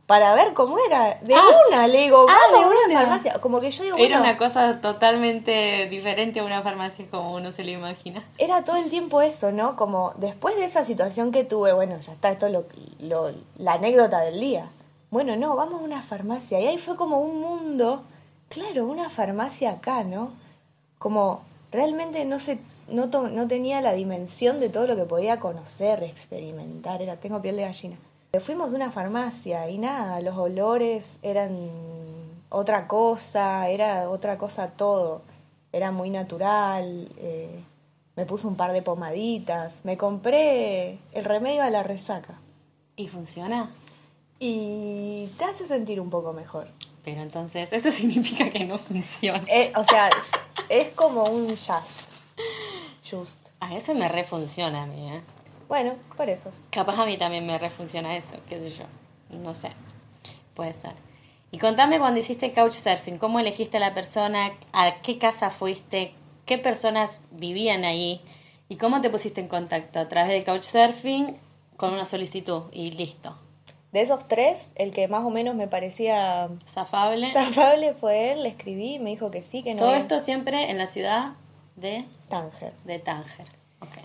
para 0.06 0.34
ver 0.34 0.54
cómo 0.54 0.76
era. 0.84 1.18
De 1.22 1.34
Ah. 1.36 1.42
una, 1.68 1.86
le 1.86 2.00
digo, 2.02 2.26
Ah, 2.28 2.34
vamos 2.52 2.58
de 2.60 2.64
a 2.64 2.68
una 2.68 2.86
una. 2.86 3.00
farmacia. 3.00 3.32
Como 3.40 3.60
que 3.60 3.70
yo 3.70 3.84
digo, 3.84 3.96
Era 3.96 4.16
bueno, 4.18 4.22
una 4.30 4.36
cosa 4.36 4.80
totalmente 4.80 5.86
diferente 5.88 6.40
a 6.40 6.44
una 6.44 6.62
farmacia 6.62 7.06
como 7.10 7.32
uno 7.34 7.52
se 7.52 7.62
lo 7.64 7.70
imagina. 7.70 8.22
era 8.38 8.64
todo 8.64 8.76
el 8.76 8.90
tiempo 8.90 9.20
eso, 9.22 9.52
¿no? 9.52 9.76
Como 9.76 10.12
después 10.16 10.56
de 10.56 10.64
esa 10.64 10.84
situación 10.84 11.30
que 11.32 11.44
tuve, 11.44 11.72
bueno, 11.72 11.98
ya 12.00 12.12
está, 12.12 12.30
esto 12.30 12.46
es 12.46 12.52
lo, 12.52 12.64
lo- 13.00 13.32
la 13.58 13.74
anécdota 13.74 14.20
del 14.20 14.40
día. 14.40 14.70
Bueno, 15.12 15.36
no, 15.36 15.54
vamos 15.56 15.80
a 15.80 15.84
una 15.84 16.02
farmacia. 16.02 16.60
Y 16.60 16.66
ahí 16.66 16.78
fue 16.78 16.96
como 16.96 17.18
un 17.20 17.40
mundo, 17.40 18.02
claro, 18.48 18.86
una 18.86 19.10
farmacia 19.10 19.70
acá, 19.70 20.02
¿no? 20.02 20.32
Como 20.98 21.42
realmente 21.72 22.24
no 22.24 22.38
se, 22.40 22.58
no, 22.90 23.06
no 23.06 23.48
tenía 23.48 23.80
la 23.80 23.92
dimensión 23.92 24.60
de 24.60 24.68
todo 24.68 24.86
lo 24.86 24.96
que 24.96 25.04
podía 25.04 25.40
conocer, 25.40 26.02
experimentar. 26.02 27.02
Era, 27.02 27.16
tengo 27.16 27.40
piel 27.40 27.56
de 27.56 27.62
gallina. 27.62 27.96
Fuimos 28.40 28.72
a 28.72 28.76
una 28.76 28.92
farmacia 28.92 29.68
y 29.70 29.78
nada, 29.78 30.20
los 30.20 30.36
olores 30.36 31.18
eran 31.22 31.70
otra 32.48 32.86
cosa, 32.86 33.68
era 33.68 34.08
otra 34.08 34.38
cosa 34.38 34.68
todo. 34.68 35.22
Era 35.72 35.90
muy 35.90 36.10
natural. 36.10 37.08
eh, 37.16 37.64
me 38.16 38.26
puse 38.26 38.46
un 38.46 38.56
par 38.56 38.72
de 38.72 38.82
pomaditas, 38.82 39.80
me 39.82 39.96
compré 39.96 40.98
el 41.12 41.24
remedio 41.24 41.62
a 41.62 41.70
la 41.70 41.82
resaca. 41.82 42.38
¿Y 42.94 43.08
funciona? 43.08 43.70
Y 44.38 45.28
te 45.38 45.44
hace 45.44 45.66
sentir 45.66 46.00
un 46.00 46.10
poco 46.10 46.32
mejor. 46.32 46.68
Pero 47.04 47.22
entonces, 47.22 47.72
eso 47.72 47.90
significa 48.00 48.50
que 48.50 48.64
no 48.64 48.78
funciona. 48.78 49.42
Eh, 49.48 49.72
o 49.74 49.84
sea, 49.84 50.10
es 50.68 50.88
como 50.90 51.24
un 51.24 51.48
just. 51.48 52.10
Just. 53.10 53.36
A 53.60 53.74
ese 53.76 53.94
me 53.94 54.08
refunciona 54.08 54.82
a 54.84 54.86
mí, 54.86 55.08
¿eh? 55.12 55.20
Bueno, 55.68 55.94
por 56.16 56.28
eso. 56.28 56.50
Capaz 56.70 56.98
a 57.00 57.06
mí 57.06 57.16
también 57.16 57.46
me 57.46 57.58
refunciona 57.58 58.16
eso, 58.16 58.36
qué 58.48 58.58
sé 58.60 58.70
yo. 58.70 58.84
No 59.30 59.54
sé. 59.54 59.70
Puede 60.54 60.72
ser. 60.72 60.92
Y 61.52 61.58
contame 61.58 61.98
cuando 61.98 62.20
hiciste 62.20 62.52
couchsurfing, 62.52 63.18
¿cómo 63.18 63.40
elegiste 63.40 63.76
a 63.76 63.80
la 63.80 63.94
persona? 63.94 64.52
¿A 64.72 64.96
qué 65.02 65.18
casa 65.18 65.50
fuiste? 65.50 66.12
¿Qué 66.46 66.58
personas 66.58 67.20
vivían 67.30 67.84
ahí? 67.84 68.20
¿Y 68.68 68.76
cómo 68.76 69.00
te 69.00 69.10
pusiste 69.10 69.40
en 69.40 69.48
contacto? 69.48 69.98
¿A 70.00 70.08
través 70.08 70.30
de 70.32 70.44
couchsurfing? 70.44 71.36
Con 71.76 71.92
una 71.94 72.04
solicitud 72.04 72.64
y 72.72 72.92
listo. 72.92 73.36
De 73.92 74.02
esos 74.02 74.28
tres, 74.28 74.70
el 74.76 74.92
que 74.92 75.08
más 75.08 75.24
o 75.24 75.30
menos 75.30 75.56
me 75.56 75.66
parecía 75.66 76.48
Zafable. 76.68 77.26
zafable 77.32 77.94
fue 77.94 78.32
él, 78.32 78.44
le 78.44 78.50
escribí, 78.50 78.98
me 79.00 79.10
dijo 79.10 79.30
que 79.32 79.42
sí, 79.42 79.62
que 79.64 79.74
no. 79.74 79.80
Todo 79.80 79.88
había- 79.90 80.00
esto 80.02 80.20
siempre 80.20 80.70
en 80.70 80.78
la 80.78 80.86
ciudad 80.86 81.32
de, 81.76 82.04
Tánger. 82.28 82.72
de 82.84 82.98
Tánger. 82.98 83.46
Ok. 83.80 83.98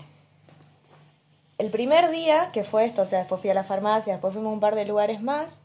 El 1.58 1.70
primer 1.70 2.10
día 2.10 2.50
que 2.52 2.64
fue 2.64 2.84
esto, 2.84 3.02
o 3.02 3.06
sea, 3.06 3.20
después 3.20 3.40
fui 3.40 3.50
a 3.50 3.54
la 3.54 3.64
farmacia, 3.64 4.12
después 4.12 4.34
fuimos 4.34 4.50
a 4.50 4.54
un 4.54 4.60
par 4.60 4.74
de 4.74 4.84
lugares 4.84 5.22
más. 5.22 5.58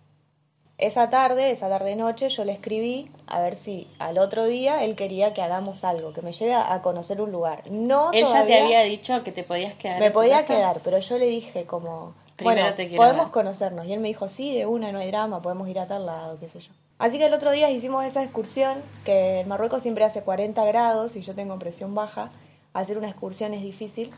Esa 0.78 1.10
tarde, 1.10 1.52
esa 1.52 1.70
tarde 1.70 1.96
noche, 1.96 2.30
yo 2.30 2.44
le 2.44 2.54
escribí 2.54 3.12
a 3.28 3.40
ver 3.40 3.56
si 3.56 3.88
al 4.00 4.18
otro 4.18 4.46
día 4.46 4.84
él 4.84 4.96
quería 4.96 5.34
que 5.34 5.42
hagamos 5.42 5.84
algo, 5.84 6.12
que 6.12 6.22
me 6.24 6.32
lleve 6.32 6.56
a 6.56 6.82
conocer 6.82 7.22
un 7.22 7.32
lugar. 7.32 7.70
No 7.70 8.12
Él 8.14 8.26
ya 8.26 8.46
te 8.46 8.60
había 8.60 8.82
dicho 8.82 9.24
que 9.24 9.32
te 9.32 9.44
podías 9.44 9.76
quedar. 9.76 10.00
Me 10.00 10.10
podía 10.10 10.44
quedar, 10.46 10.82
pero 10.84 10.98
yo 10.98 11.18
le 11.20 11.28
dije 11.28 11.66
como, 11.66 12.16
Primero 12.36 12.62
bueno, 12.62 12.76
te 12.76 12.88
quiero 12.88 13.04
podemos 13.04 13.26
ver. 13.26 13.32
conocernos. 13.32 13.86
Y 13.86 13.94
él 13.94 14.00
me 14.00 14.08
dijo, 14.08 14.28
sí, 14.28 14.56
de 14.56 14.66
una, 14.66 14.92
no 14.92 14.98
hay 15.00 15.08
drama, 15.08 15.42
podemos 15.42 15.68
ir 15.68 15.78
a 15.78 15.86
tal 15.86 16.08
lado, 16.08 16.40
qué 16.40 16.50
sé 16.50 16.62
yo. 16.62 16.72
Así 17.02 17.18
que 17.18 17.26
el 17.26 17.34
otro 17.34 17.50
día 17.50 17.72
hicimos 17.72 18.06
esa 18.06 18.22
excursión, 18.22 18.78
que 19.04 19.40
en 19.40 19.48
Marruecos 19.48 19.82
siempre 19.82 20.06
hace 20.06 20.22
40 20.22 20.64
grados 20.66 21.16
y 21.16 21.22
yo 21.22 21.34
tengo 21.34 21.58
presión 21.58 21.96
baja. 21.96 22.30
Hacer 22.74 23.00
una 23.00 23.10
excursión 23.10 23.56
es 23.56 23.64
difícil. 23.64 24.12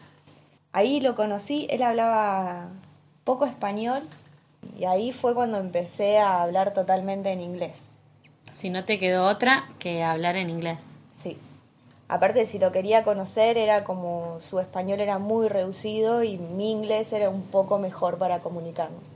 Ahí 0.74 1.00
lo 1.00 1.16
conocí, 1.16 1.66
él 1.70 1.82
hablaba 1.82 2.72
poco 3.24 3.46
español 3.46 4.04
y 4.78 4.84
ahí 4.84 5.14
fue 5.14 5.34
cuando 5.34 5.60
empecé 5.60 6.20
a 6.20 6.42
hablar 6.42 6.74
totalmente 6.74 7.32
en 7.32 7.40
inglés. 7.40 7.96
Si 8.52 8.70
no 8.70 8.84
te 8.84 9.00
quedó 9.00 9.28
otra 9.28 9.70
que 9.80 10.04
hablar 10.04 10.36
en 10.36 10.50
inglés. 10.50 10.84
Sí. 11.22 11.38
Aparte, 12.10 12.46
si 12.46 12.60
lo 12.60 12.74
quería 12.74 13.06
conocer, 13.06 13.58
era 13.58 13.86
como 13.86 14.42
su 14.42 14.60
español 14.60 15.00
era 15.00 15.20
muy 15.20 15.48
reducido 15.48 16.22
y 16.22 16.38
mi 16.38 16.72
inglés 16.72 17.14
era 17.14 17.30
un 17.30 17.44
poco 17.44 17.80
mejor 17.80 18.18
para 18.18 18.40
comunicarnos. 18.40 19.13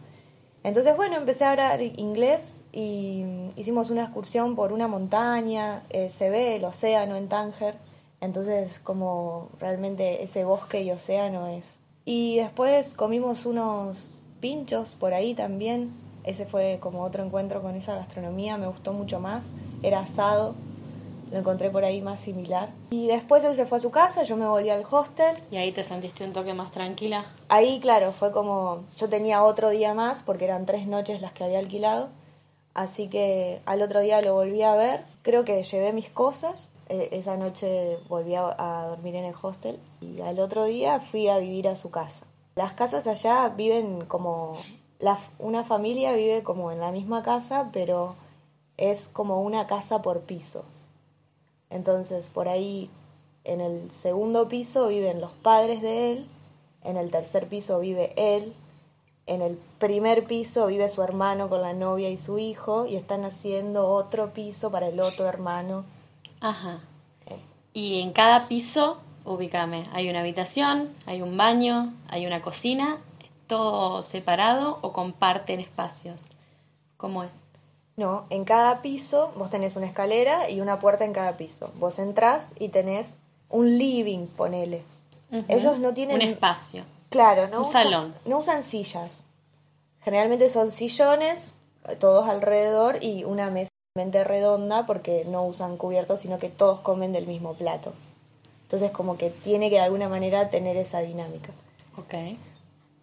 Entonces, 0.63 0.95
bueno, 0.97 1.15
empecé 1.15 1.45
a 1.45 1.51
hablar 1.51 1.81
inglés 1.81 2.61
y 2.73 3.23
hicimos 3.55 3.89
una 3.89 4.03
excursión 4.03 4.55
por 4.55 4.73
una 4.73 4.87
montaña, 4.87 5.83
eh, 5.89 6.09
se 6.09 6.29
ve 6.29 6.57
el 6.57 6.65
océano 6.65 7.15
en 7.15 7.29
Tánger, 7.29 7.75
entonces 8.19 8.79
como 8.79 9.49
realmente 9.59 10.23
ese 10.23 10.43
bosque 10.43 10.81
y 10.81 10.91
océano 10.91 11.47
es. 11.47 11.77
Y 12.05 12.37
después 12.37 12.93
comimos 12.93 13.45
unos 13.45 14.21
pinchos 14.39 14.95
por 14.95 15.13
ahí 15.13 15.33
también, 15.35 15.91
ese 16.23 16.45
fue 16.45 16.79
como 16.81 17.03
otro 17.03 17.23
encuentro 17.23 17.61
con 17.61 17.75
esa 17.75 17.95
gastronomía, 17.95 18.57
me 18.57 18.67
gustó 18.67 18.91
mucho 18.91 19.19
más, 19.19 19.53
era 19.81 20.01
asado, 20.01 20.55
lo 21.31 21.39
encontré 21.39 21.69
por 21.69 21.83
ahí 21.83 22.01
más 22.01 22.19
similar. 22.19 22.69
Y 22.89 23.07
después 23.07 23.43
él 23.43 23.55
se 23.55 23.65
fue 23.65 23.77
a 23.77 23.81
su 23.81 23.91
casa, 23.91 24.23
yo 24.23 24.37
me 24.37 24.47
volví 24.47 24.69
al 24.69 24.85
hostel. 24.89 25.35
Y 25.51 25.57
ahí 25.57 25.71
te 25.71 25.83
sentiste 25.83 26.23
un 26.23 26.33
toque 26.33 26.53
más 26.53 26.71
tranquila. 26.71 27.25
Ahí, 27.49 27.79
claro, 27.79 28.11
fue 28.11 28.31
como 28.31 28.83
yo 28.95 29.09
tenía 29.09 29.43
otro 29.43 29.69
día 29.69 29.93
más 29.93 30.23
porque 30.23 30.45
eran 30.45 30.65
tres 30.65 30.87
noches 30.87 31.21
las 31.21 31.33
que 31.33 31.43
había 31.43 31.59
alquilado. 31.59 32.09
Así 32.73 33.07
que 33.07 33.61
al 33.65 33.81
otro 33.81 34.01
día 34.01 34.21
lo 34.21 34.33
volví 34.33 34.61
a 34.61 34.75
ver. 34.75 35.05
Creo 35.23 35.43
que 35.43 35.63
llevé 35.63 35.93
mis 35.93 36.09
cosas. 36.09 36.71
Eh, 36.89 37.09
esa 37.11 37.35
noche 37.35 37.97
volví 38.07 38.35
a, 38.35 38.55
a 38.57 38.87
dormir 38.87 39.15
en 39.15 39.25
el 39.25 39.35
hostel. 39.41 39.79
Y 39.99 40.21
al 40.21 40.39
otro 40.39 40.65
día 40.65 40.99
fui 40.99 41.27
a 41.27 41.39
vivir 41.39 41.67
a 41.67 41.75
su 41.75 41.89
casa. 41.89 42.25
Las 42.55 42.73
casas 42.73 43.07
allá 43.07 43.49
viven 43.49 44.05
como... 44.05 44.57
La, 44.99 45.19
una 45.37 45.63
familia 45.63 46.13
vive 46.13 46.41
como 46.41 46.71
en 46.71 46.79
la 46.79 46.91
misma 46.91 47.21
casa, 47.21 47.69
pero 47.71 48.15
es 48.77 49.07
como 49.07 49.41
una 49.41 49.67
casa 49.67 50.01
por 50.01 50.21
piso. 50.21 50.65
Entonces, 51.69 52.29
por 52.29 52.47
ahí, 52.47 52.89
en 53.43 53.61
el 53.61 53.91
segundo 53.91 54.47
piso 54.47 54.87
viven 54.87 55.21
los 55.21 55.31
padres 55.31 55.81
de 55.81 56.13
él, 56.13 56.27
en 56.83 56.97
el 56.97 57.11
tercer 57.11 57.47
piso 57.47 57.79
vive 57.79 58.13
él, 58.15 58.53
en 59.25 59.41
el 59.41 59.59
primer 59.77 60.25
piso 60.25 60.67
vive 60.67 60.87
su 60.87 61.01
hermano 61.01 61.49
con 61.49 61.61
la 61.61 61.73
novia 61.73 62.09
y 62.09 62.17
su 62.17 62.39
hijo, 62.39 62.85
y 62.85 62.95
están 62.95 63.25
haciendo 63.25 63.89
otro 63.89 64.33
piso 64.33 64.71
para 64.71 64.87
el 64.87 64.99
otro 64.99 65.25
hermano. 65.27 65.83
Ajá. 66.39 66.79
Y 67.73 68.01
en 68.01 68.11
cada 68.11 68.47
piso, 68.47 68.97
ubícame, 69.25 69.85
hay 69.93 70.09
una 70.09 70.21
habitación, 70.21 70.95
hay 71.05 71.21
un 71.21 71.37
baño, 71.37 71.93
hay 72.07 72.25
una 72.25 72.41
cocina, 72.41 72.97
¿es 73.21 73.29
todo 73.47 74.01
separado 74.01 74.79
o 74.81 74.93
comparten 74.93 75.59
espacios? 75.59 76.31
¿Cómo 76.95 77.23
es? 77.23 77.46
No, 77.97 78.25
en 78.29 78.45
cada 78.45 78.81
piso 78.83 79.31
vos 79.35 79.49
tenés 79.49 79.75
una 79.75 79.87
escalera 79.87 80.49
y 80.49 80.61
una 80.61 80.79
puerta 80.79 81.03
en 81.03 81.13
cada 81.13 81.35
piso. 81.35 81.71
Vos 81.79 81.97
entrás 81.97 82.53
y 82.59 82.69
tenés 82.69 83.17
un 83.49 83.77
living, 83.77 84.27
ponele. 84.27 84.83
Ellos 85.47 85.79
no 85.79 85.93
tienen- 85.93 86.17
Un 86.17 86.21
espacio. 86.21 86.83
Claro, 87.09 87.47
no 87.47 87.57
Un 87.57 87.63
usan, 87.63 87.83
salón. 87.83 88.15
no 88.25 88.37
usan 88.39 88.63
sillas. 88.63 89.23
Generalmente 90.01 90.49
son 90.49 90.69
sillones, 90.71 91.53
eh, 91.87 91.95
todos 91.95 92.29
alrededor, 92.29 93.03
y 93.03 93.23
una 93.23 93.49
mesa 93.49 93.71
realmente 93.95 94.23
redonda 94.23 94.85
porque 94.85 95.25
no 95.25 95.43
usan 95.45 95.75
cubiertos, 95.77 96.19
sino 96.21 96.37
que 96.37 96.49
todos 96.49 96.79
comen 96.81 97.11
del 97.13 97.25
mismo 97.25 97.55
plato. 97.55 97.93
Entonces 98.63 98.91
como 98.91 99.17
que 99.17 99.29
tiene 99.31 99.69
que 99.69 99.77
de 99.77 99.81
alguna 99.81 100.07
manera 100.07 100.49
tener 100.49 100.77
esa 100.77 100.99
dinámica. 100.99 101.49
Ok. 101.97 102.13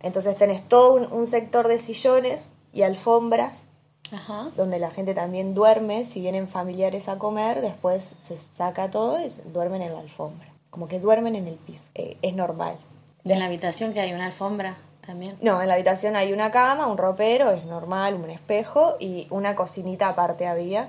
Entonces 0.00 0.36
tenés 0.36 0.66
todo 0.68 0.94
un, 0.94 1.12
un 1.12 1.26
sector 1.26 1.66
de 1.66 1.78
sillones 1.78 2.52
y 2.72 2.82
alfombras 2.82 3.64
Ajá. 4.12 4.50
donde 4.56 4.78
la 4.78 4.90
gente 4.90 5.14
también 5.14 5.54
duerme, 5.54 6.04
si 6.04 6.20
vienen 6.20 6.48
familiares 6.48 7.08
a 7.08 7.18
comer, 7.18 7.60
después 7.60 8.14
se 8.20 8.36
saca 8.36 8.90
todo 8.90 9.18
y 9.20 9.30
duermen 9.52 9.82
en 9.82 9.92
la 9.94 10.00
alfombra. 10.00 10.48
Como 10.70 10.88
que 10.88 11.00
duermen 11.00 11.36
en 11.36 11.46
el 11.46 11.54
piso. 11.54 11.84
Eh, 11.94 12.16
es 12.22 12.34
normal. 12.34 12.76
¿Y 13.24 13.32
en 13.32 13.38
la 13.38 13.46
habitación 13.46 13.92
que 13.92 14.00
hay 14.00 14.12
una 14.12 14.26
alfombra 14.26 14.76
también? 15.06 15.36
No, 15.40 15.62
en 15.62 15.68
la 15.68 15.74
habitación 15.74 16.16
hay 16.16 16.32
una 16.32 16.50
cama, 16.50 16.86
un 16.86 16.98
ropero, 16.98 17.50
es 17.52 17.64
normal, 17.64 18.14
un 18.14 18.28
espejo 18.30 18.96
y 18.98 19.26
una 19.30 19.54
cocinita 19.54 20.08
aparte 20.08 20.46
había. 20.46 20.88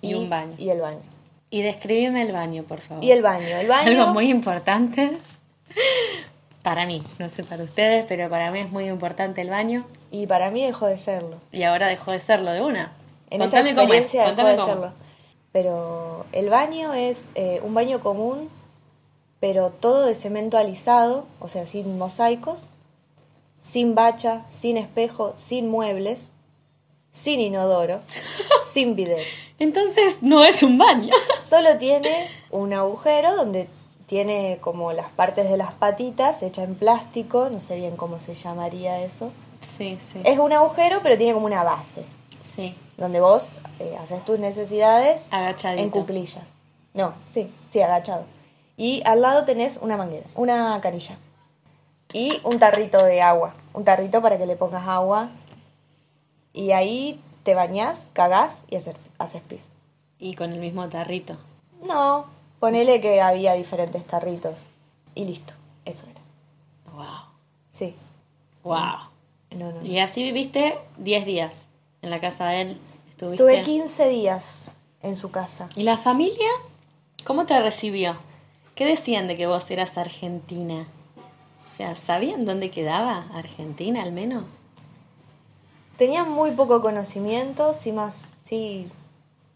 Y 0.00 0.14
un 0.14 0.30
baño. 0.30 0.54
Y 0.56 0.70
el 0.70 0.80
baño. 0.80 1.00
Y 1.50 1.62
describime 1.62 2.22
el 2.22 2.32
baño, 2.32 2.62
por 2.62 2.80
favor. 2.80 3.04
Y 3.04 3.10
el 3.10 3.22
baño. 3.22 3.56
El 3.58 3.68
baño. 3.68 3.90
Algo 3.90 4.12
muy 4.14 4.30
importante 4.30 5.18
para 6.62 6.86
mí, 6.86 7.02
no 7.18 7.28
sé 7.28 7.44
para 7.44 7.64
ustedes, 7.64 8.04
pero 8.08 8.28
para 8.28 8.50
mí 8.50 8.60
es 8.60 8.70
muy 8.70 8.86
importante 8.88 9.40
el 9.40 9.50
baño 9.50 9.84
Y 10.10 10.26
para 10.26 10.50
mí 10.50 10.64
dejó 10.64 10.86
de 10.86 10.98
serlo. 10.98 11.36
y 11.52 11.62
ahora 11.62 11.88
dejó 11.88 12.12
de 12.12 12.20
serlo 12.20 12.52
de 12.52 12.62
una. 12.62 12.92
En 13.30 13.40
Contame 13.40 13.70
esa 13.70 13.80
cómo 13.80 13.94
es, 13.94 14.00
experiencia 14.02 14.34
dejó 14.34 14.48
de 14.48 14.56
cómo. 14.56 14.66
serlo. 14.68 14.92
Pero 15.52 16.26
el 16.32 16.48
baño 16.50 16.94
es 16.94 17.28
eh, 17.34 17.60
un 17.62 17.74
baño 17.74 18.00
común, 18.00 18.48
pero 19.40 19.70
todo 19.70 20.06
de 20.06 20.14
cemento 20.14 20.58
alisado, 20.58 21.26
o 21.38 21.48
sea, 21.48 21.66
sin 21.66 21.96
mosaicos, 21.98 22.66
sin 23.62 23.94
bacha, 23.94 24.42
sin 24.50 24.76
espejo, 24.76 25.32
sin 25.36 25.68
muebles, 25.68 26.30
sin 27.12 27.40
inodoro, 27.40 28.00
sin 28.72 28.94
bidet. 28.96 29.24
Entonces 29.58 30.18
no 30.22 30.44
es 30.44 30.62
un 30.62 30.78
baño. 30.78 31.12
Solo 31.42 31.78
tiene 31.78 32.28
un 32.50 32.72
agujero 32.72 33.34
donde 33.34 33.68
tiene 34.10 34.58
como 34.60 34.92
las 34.92 35.08
partes 35.12 35.48
de 35.48 35.56
las 35.56 35.70
patitas 35.72 36.42
hecha 36.42 36.64
en 36.64 36.74
plástico, 36.74 37.48
no 37.48 37.60
sé 37.60 37.76
bien 37.76 37.94
cómo 37.96 38.18
se 38.18 38.34
llamaría 38.34 39.00
eso. 39.04 39.30
Sí, 39.76 40.00
sí. 40.12 40.20
Es 40.24 40.36
un 40.40 40.52
agujero, 40.52 40.98
pero 41.00 41.16
tiene 41.16 41.32
como 41.32 41.46
una 41.46 41.62
base, 41.62 42.04
Sí, 42.42 42.74
donde 42.96 43.20
vos 43.20 43.48
eh, 43.78 43.96
haces 44.02 44.24
tus 44.24 44.40
necesidades 44.40 45.28
agachadito. 45.30 45.80
en 45.84 45.90
cuclillas. 45.90 46.56
No, 46.92 47.14
sí, 47.30 47.54
sí, 47.68 47.80
agachado. 47.80 48.24
Y 48.76 49.00
al 49.04 49.22
lado 49.22 49.44
tenés 49.44 49.78
una 49.80 49.96
manguera, 49.96 50.26
una 50.34 50.80
canilla. 50.80 51.16
Y 52.12 52.40
un 52.42 52.58
tarrito 52.58 53.04
de 53.04 53.22
agua, 53.22 53.54
un 53.74 53.84
tarrito 53.84 54.20
para 54.20 54.38
que 54.38 54.46
le 54.46 54.56
pongas 54.56 54.88
agua. 54.88 55.28
Y 56.52 56.72
ahí 56.72 57.20
te 57.44 57.54
bañás, 57.54 58.04
cagás 58.12 58.64
y 58.68 58.74
hacer- 58.74 58.96
haces 59.18 59.42
pis. 59.42 59.72
Y 60.18 60.34
con 60.34 60.52
el 60.52 60.58
mismo 60.58 60.88
tarrito. 60.88 61.36
No, 61.86 62.24
ponele 62.60 63.00
que 63.00 63.20
había 63.20 63.54
diferentes 63.54 64.04
tarritos. 64.06 64.66
Y 65.16 65.24
listo, 65.24 65.54
eso 65.84 66.06
era. 66.08 66.20
Wow. 66.94 67.24
Sí. 67.72 67.94
Wow. 68.62 69.08
No, 69.50 69.72
no. 69.72 69.84
Y 69.84 69.98
así 69.98 70.22
viviste 70.22 70.78
10 70.98 71.26
días 71.26 71.54
en 72.02 72.10
la 72.10 72.20
casa 72.20 72.46
de 72.48 72.60
él. 72.60 72.80
Estuviste. 73.08 73.42
Tuve 73.42 73.62
15 73.62 74.08
días 74.08 74.66
en 75.02 75.16
su 75.16 75.32
casa. 75.32 75.68
¿Y 75.74 75.82
la 75.82 75.96
familia? 75.96 76.48
¿Cómo 77.24 77.46
te 77.46 77.60
recibió? 77.60 78.16
¿Qué 78.74 78.84
decían 78.84 79.26
de 79.26 79.36
que 79.36 79.46
vos 79.46 79.70
eras 79.70 79.98
argentina? 79.98 80.86
O 81.72 81.76
sea, 81.76 81.96
¿sabían 81.96 82.44
dónde 82.44 82.70
quedaba 82.70 83.26
Argentina 83.34 84.02
al 84.02 84.12
menos? 84.12 84.44
Tenían 85.96 86.30
muy 86.30 86.52
poco 86.52 86.80
conocimiento, 86.80 87.74
sí 87.74 87.92
más, 87.92 88.34
sí, 88.44 88.88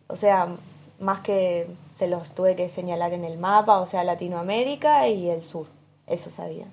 o 0.08 0.16
sea, 0.16 0.56
más 0.98 1.20
que 1.20 1.68
se 1.96 2.06
los 2.06 2.30
tuve 2.30 2.56
que 2.56 2.68
señalar 2.68 3.12
en 3.12 3.24
el 3.24 3.38
mapa, 3.38 3.80
o 3.80 3.86
sea, 3.86 4.04
Latinoamérica 4.04 5.08
y 5.08 5.28
el 5.28 5.42
sur, 5.42 5.66
eso 6.06 6.30
sabían. 6.30 6.68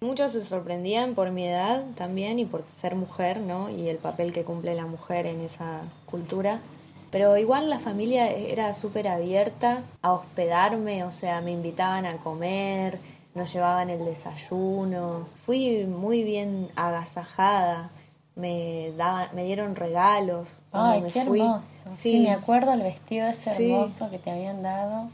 Muchos 0.00 0.32
se 0.32 0.44
sorprendían 0.44 1.14
por 1.14 1.30
mi 1.30 1.46
edad 1.46 1.84
también 1.94 2.38
y 2.38 2.44
por 2.44 2.64
ser 2.68 2.94
mujer, 2.94 3.40
¿no? 3.40 3.70
Y 3.70 3.88
el 3.88 3.96
papel 3.96 4.32
que 4.32 4.44
cumple 4.44 4.74
la 4.74 4.86
mujer 4.86 5.24
en 5.26 5.40
esa 5.40 5.80
cultura. 6.04 6.60
Pero 7.10 7.36
igual 7.38 7.70
la 7.70 7.78
familia 7.78 8.30
era 8.30 8.74
súper 8.74 9.08
abierta 9.08 9.84
a 10.02 10.12
hospedarme, 10.12 11.04
o 11.04 11.10
sea, 11.10 11.40
me 11.40 11.52
invitaban 11.52 12.06
a 12.06 12.18
comer, 12.18 12.98
nos 13.34 13.52
llevaban 13.52 13.88
el 13.88 14.04
desayuno. 14.04 15.26
Fui 15.46 15.84
muy 15.86 16.22
bien 16.22 16.68
agasajada 16.76 17.90
me 18.36 18.92
daban, 18.96 19.28
me 19.34 19.44
dieron 19.44 19.76
regalos. 19.76 20.60
Ay, 20.72 21.02
me 21.02 21.10
qué 21.10 21.24
fui. 21.24 21.40
hermoso. 21.40 21.84
Sí. 21.96 22.18
me 22.20 22.30
acuerdo 22.32 22.72
el 22.72 22.82
vestido 22.82 23.26
ese 23.28 23.54
Sí. 23.56 23.70
hermoso 23.70 24.10
que 24.10 24.18
te 24.18 24.30
habían 24.30 24.62
dado. 24.62 25.08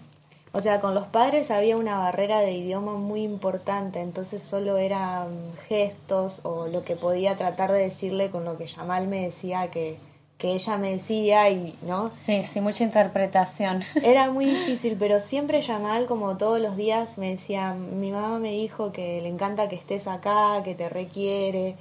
O 0.52 0.60
sea, 0.60 0.80
con 0.80 0.94
los 0.94 1.06
padres 1.06 1.50
había 1.52 1.76
una 1.76 1.98
barrera 1.98 2.40
de 2.40 2.52
idioma 2.52 2.94
muy 2.94 3.22
importante, 3.22 4.00
entonces 4.00 4.42
solo 4.42 4.78
eran 4.78 5.28
gestos 5.68 6.40
o 6.44 6.66
lo 6.66 6.82
que 6.82 6.96
podía 6.96 7.36
tratar 7.36 7.70
de 7.70 7.78
decirle 7.78 8.30
con 8.30 8.44
lo 8.44 8.58
que 8.58 8.66
Yamal 8.66 9.06
me 9.06 9.22
decía 9.22 9.70
que, 9.70 9.96
que 10.38 10.52
ella 10.54 10.76
me 10.76 10.90
decía 10.90 11.48
y, 11.50 11.78
¿no? 11.82 12.10
Sí, 12.14 12.42
sí, 12.42 12.60
mucha 12.60 12.82
interpretación. 12.82 13.82
Era 14.02 14.28
muy 14.32 14.46
difícil, 14.46 14.96
pero 14.98 15.20
siempre 15.20 15.60
Yamal, 15.60 16.06
como 16.06 16.36
todos 16.36 16.58
los 16.58 16.76
días, 16.76 17.16
me 17.16 17.30
decía, 17.30 17.74
mi 17.74 18.10
mamá 18.10 18.40
me 18.40 18.50
dijo 18.50 18.90
que 18.90 19.20
le 19.20 19.28
encanta 19.28 19.68
que 19.68 19.76
estés 19.76 20.08
acá, 20.08 20.62
que 20.64 20.74
te 20.74 20.88
requiere, 20.88 21.76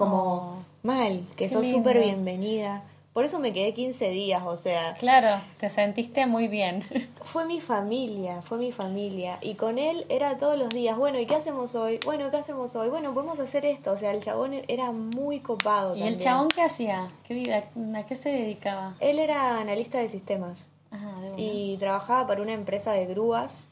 como 0.00 0.16
Oh, 0.16 0.56
mal, 0.82 1.24
que 1.36 1.48
sos 1.48 1.66
súper 1.66 1.98
bienvenida. 2.00 2.82
Por 3.12 3.24
eso 3.24 3.40
me 3.40 3.52
quedé 3.52 3.74
15 3.74 4.08
días, 4.10 4.42
o 4.46 4.56
sea, 4.56 4.94
Claro, 4.94 5.42
te 5.58 5.68
sentiste 5.68 6.26
muy 6.26 6.46
bien. 6.46 6.84
fue 7.22 7.44
mi 7.44 7.60
familia, 7.60 8.40
fue 8.42 8.56
mi 8.56 8.70
familia. 8.70 9.38
Y 9.42 9.54
con 9.54 9.78
él 9.78 10.06
era 10.08 10.36
todos 10.36 10.56
los 10.56 10.68
días, 10.68 10.96
bueno, 10.96 11.18
¿y 11.18 11.26
qué 11.26 11.34
hacemos 11.34 11.74
hoy? 11.74 11.98
Bueno, 12.04 12.30
¿qué 12.30 12.36
hacemos 12.36 12.74
hoy? 12.76 12.88
Bueno, 12.88 13.12
podemos 13.12 13.40
hacer 13.40 13.64
esto. 13.66 13.90
O 13.92 13.98
sea, 13.98 14.12
el 14.12 14.20
chabón 14.20 14.52
era 14.68 14.92
muy 14.92 15.40
copado. 15.40 15.96
¿Y 15.96 16.02
el 16.04 16.18
chabón 16.18 16.48
qué 16.48 16.62
hacía? 16.62 17.08
¿Qué, 17.26 17.34
vida- 17.34 17.64
¿A 17.98 18.06
qué 18.06 18.14
se 18.14 18.30
dedicaba? 18.30 18.94
Él 19.00 19.18
era 19.18 19.58
analista 19.60 19.98
de 19.98 20.08
sistemas 20.08 20.70
Ah, 20.92 21.20
de 21.20 21.34
y 21.42 21.76
trabajaba 21.78 22.26
para 22.28 22.42
una 22.42 22.52
empresa 22.52 22.92
de 22.92 23.06
grúas, 23.06 23.64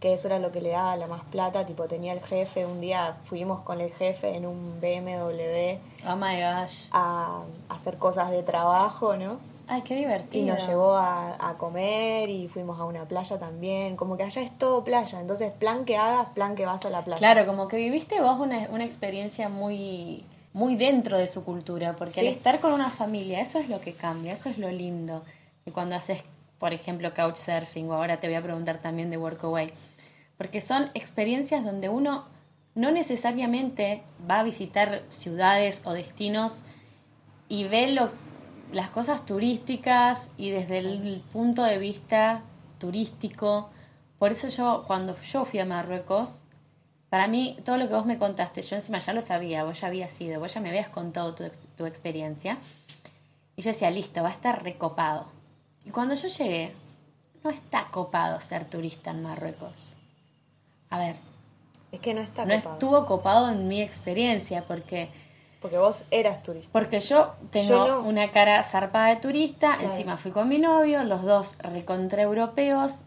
que 0.00 0.12
eso 0.12 0.28
era 0.28 0.38
lo 0.38 0.52
que 0.52 0.60
le 0.60 0.70
daba 0.70 0.96
la 0.96 1.06
más 1.06 1.22
plata. 1.24 1.64
Tipo, 1.66 1.84
tenía 1.84 2.12
el 2.12 2.20
jefe, 2.20 2.66
un 2.66 2.80
día 2.80 3.16
fuimos 3.24 3.60
con 3.62 3.80
el 3.80 3.90
jefe 3.92 4.34
en 4.36 4.44
un 4.46 4.80
BMW 4.80 5.78
Oh 6.08 6.16
my 6.16 6.40
gosh. 6.40 6.86
a 6.92 7.40
hacer 7.68 7.96
cosas 7.98 8.30
de 8.30 8.42
trabajo, 8.42 9.16
¿no? 9.16 9.38
Ay, 9.68 9.82
qué 9.82 9.94
Y 9.94 9.98
divertido. 9.98 10.54
nos 10.54 10.66
llevó 10.68 10.94
a, 10.96 11.34
a 11.40 11.54
comer 11.54 12.28
y 12.30 12.46
fuimos 12.46 12.78
a 12.78 12.84
una 12.84 13.04
playa 13.06 13.36
también. 13.38 13.96
Como 13.96 14.16
que 14.16 14.22
allá 14.22 14.42
es 14.42 14.56
todo 14.58 14.84
playa. 14.84 15.20
Entonces, 15.20 15.50
plan 15.52 15.84
que 15.84 15.96
hagas, 15.96 16.28
plan 16.34 16.54
que 16.54 16.66
vas 16.66 16.84
a 16.84 16.90
la 16.90 17.02
playa. 17.02 17.18
Claro, 17.18 17.46
como 17.46 17.66
que 17.66 17.76
viviste 17.78 18.20
vos 18.20 18.38
una, 18.38 18.68
una 18.70 18.84
experiencia 18.84 19.48
muy, 19.48 20.24
muy 20.52 20.76
dentro 20.76 21.18
de 21.18 21.26
su 21.26 21.44
cultura, 21.44 21.96
porque 21.96 22.12
Sí. 22.12 22.20
al 22.20 22.26
estar 22.28 22.60
con 22.60 22.72
una 22.74 22.90
familia, 22.90 23.40
eso 23.40 23.58
es 23.58 23.68
lo 23.68 23.80
que 23.80 23.92
cambia, 23.94 24.34
eso 24.34 24.48
es 24.50 24.58
lo 24.58 24.70
lindo. 24.70 25.22
Y 25.64 25.72
cuando 25.72 25.96
haces, 25.96 26.22
por 26.58 26.72
ejemplo, 26.72 27.12
couchsurfing, 27.14 27.90
o 27.90 27.94
ahora 27.94 28.18
te 28.18 28.26
voy 28.26 28.36
a 28.36 28.42
preguntar 28.42 28.78
también 28.78 29.10
de 29.10 29.16
Workaway, 29.16 29.72
porque 30.36 30.60
son 30.60 30.90
experiencias 30.94 31.64
donde 31.64 31.88
uno 31.88 32.24
no 32.74 32.90
necesariamente 32.90 34.02
va 34.30 34.40
a 34.40 34.42
visitar 34.42 35.02
ciudades 35.08 35.82
o 35.84 35.92
destinos 35.92 36.62
y 37.48 37.64
ve 37.64 37.88
lo, 37.88 38.10
las 38.72 38.90
cosas 38.90 39.24
turísticas 39.24 40.30
y 40.36 40.50
desde 40.50 40.78
el 40.78 41.22
punto 41.32 41.62
de 41.62 41.78
vista 41.78 42.42
turístico. 42.78 43.70
Por 44.18 44.32
eso 44.32 44.48
yo, 44.48 44.84
cuando 44.86 45.16
yo 45.20 45.44
fui 45.44 45.60
a 45.60 45.64
Marruecos, 45.64 46.42
para 47.08 47.28
mí, 47.28 47.56
todo 47.64 47.78
lo 47.78 47.88
que 47.88 47.94
vos 47.94 48.04
me 48.04 48.18
contaste, 48.18 48.62
yo 48.62 48.76
encima 48.76 48.98
ya 48.98 49.12
lo 49.12 49.22
sabía, 49.22 49.64
vos 49.64 49.80
ya 49.80 49.86
habías 49.86 50.20
ido, 50.20 50.40
vos 50.40 50.52
ya 50.52 50.60
me 50.60 50.68
habías 50.68 50.88
contado 50.88 51.34
tu, 51.34 51.44
tu 51.76 51.86
experiencia. 51.86 52.58
Y 53.56 53.62
yo 53.62 53.70
decía, 53.70 53.90
listo, 53.90 54.22
va 54.22 54.28
a 54.28 54.32
estar 54.32 54.62
recopado. 54.62 55.35
Y 55.86 55.90
cuando 55.90 56.14
yo 56.14 56.28
llegué, 56.28 56.74
no 57.44 57.50
está 57.50 57.86
copado 57.90 58.40
ser 58.40 58.64
turista 58.68 59.10
en 59.12 59.22
Marruecos. 59.22 59.94
A 60.90 60.98
ver, 60.98 61.16
Es 61.92 62.00
que 62.00 62.12
no 62.12 62.20
está 62.20 62.44
no 62.44 62.54
copado. 62.56 62.74
estuvo 62.74 63.06
copado 63.06 63.48
en 63.50 63.68
mi 63.68 63.80
experiencia, 63.80 64.64
porque, 64.66 65.08
Porque 65.62 65.78
vos 65.78 66.04
eras 66.10 66.42
turista. 66.42 66.68
porque 66.72 67.00
yo 67.00 67.34
tengo 67.50 67.68
Yo 67.68 67.86
no. 67.88 68.00
una 68.00 68.30
cara 68.32 68.62
zarpada 68.62 69.08
de 69.08 69.16
turista, 69.16 69.76
Claro. 69.76 69.90
encima 69.92 70.16
fui 70.16 70.32
con 70.32 70.48
mi 70.48 70.58
novio, 70.58 71.04
los 71.04 71.22
dos 71.22 71.56
recontra 71.58 72.22
europeos, 72.22 73.02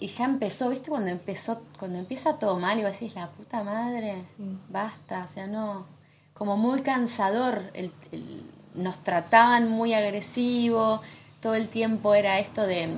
y 0.00 0.08
ya 0.08 0.24
empezó, 0.24 0.68
¿viste? 0.70 0.90
Cuando 0.90 1.10
empezó, 1.10 1.62
cuando 1.78 1.98
empieza 1.98 2.38
todo 2.38 2.58
mal 2.58 2.78
y 2.78 2.82
vos 2.82 2.92
decís, 2.92 3.14
la 3.14 3.28
puta 3.28 3.62
madre, 3.62 4.24
Mm. 4.38 4.54
basta, 4.70 5.22
o 5.24 5.28
sea, 5.28 5.46
no, 5.46 5.86
como 6.34 6.56
muy 6.56 6.80
cansador, 6.82 7.70
el- 7.74 7.92
el- 8.12 8.42
nos 8.74 8.98
trataban 8.98 9.70
muy 9.70 9.94
agresivo, 9.94 11.00
todo 11.40 11.54
el 11.54 11.68
tiempo 11.68 12.14
era 12.14 12.38
esto 12.38 12.66
de 12.66 12.88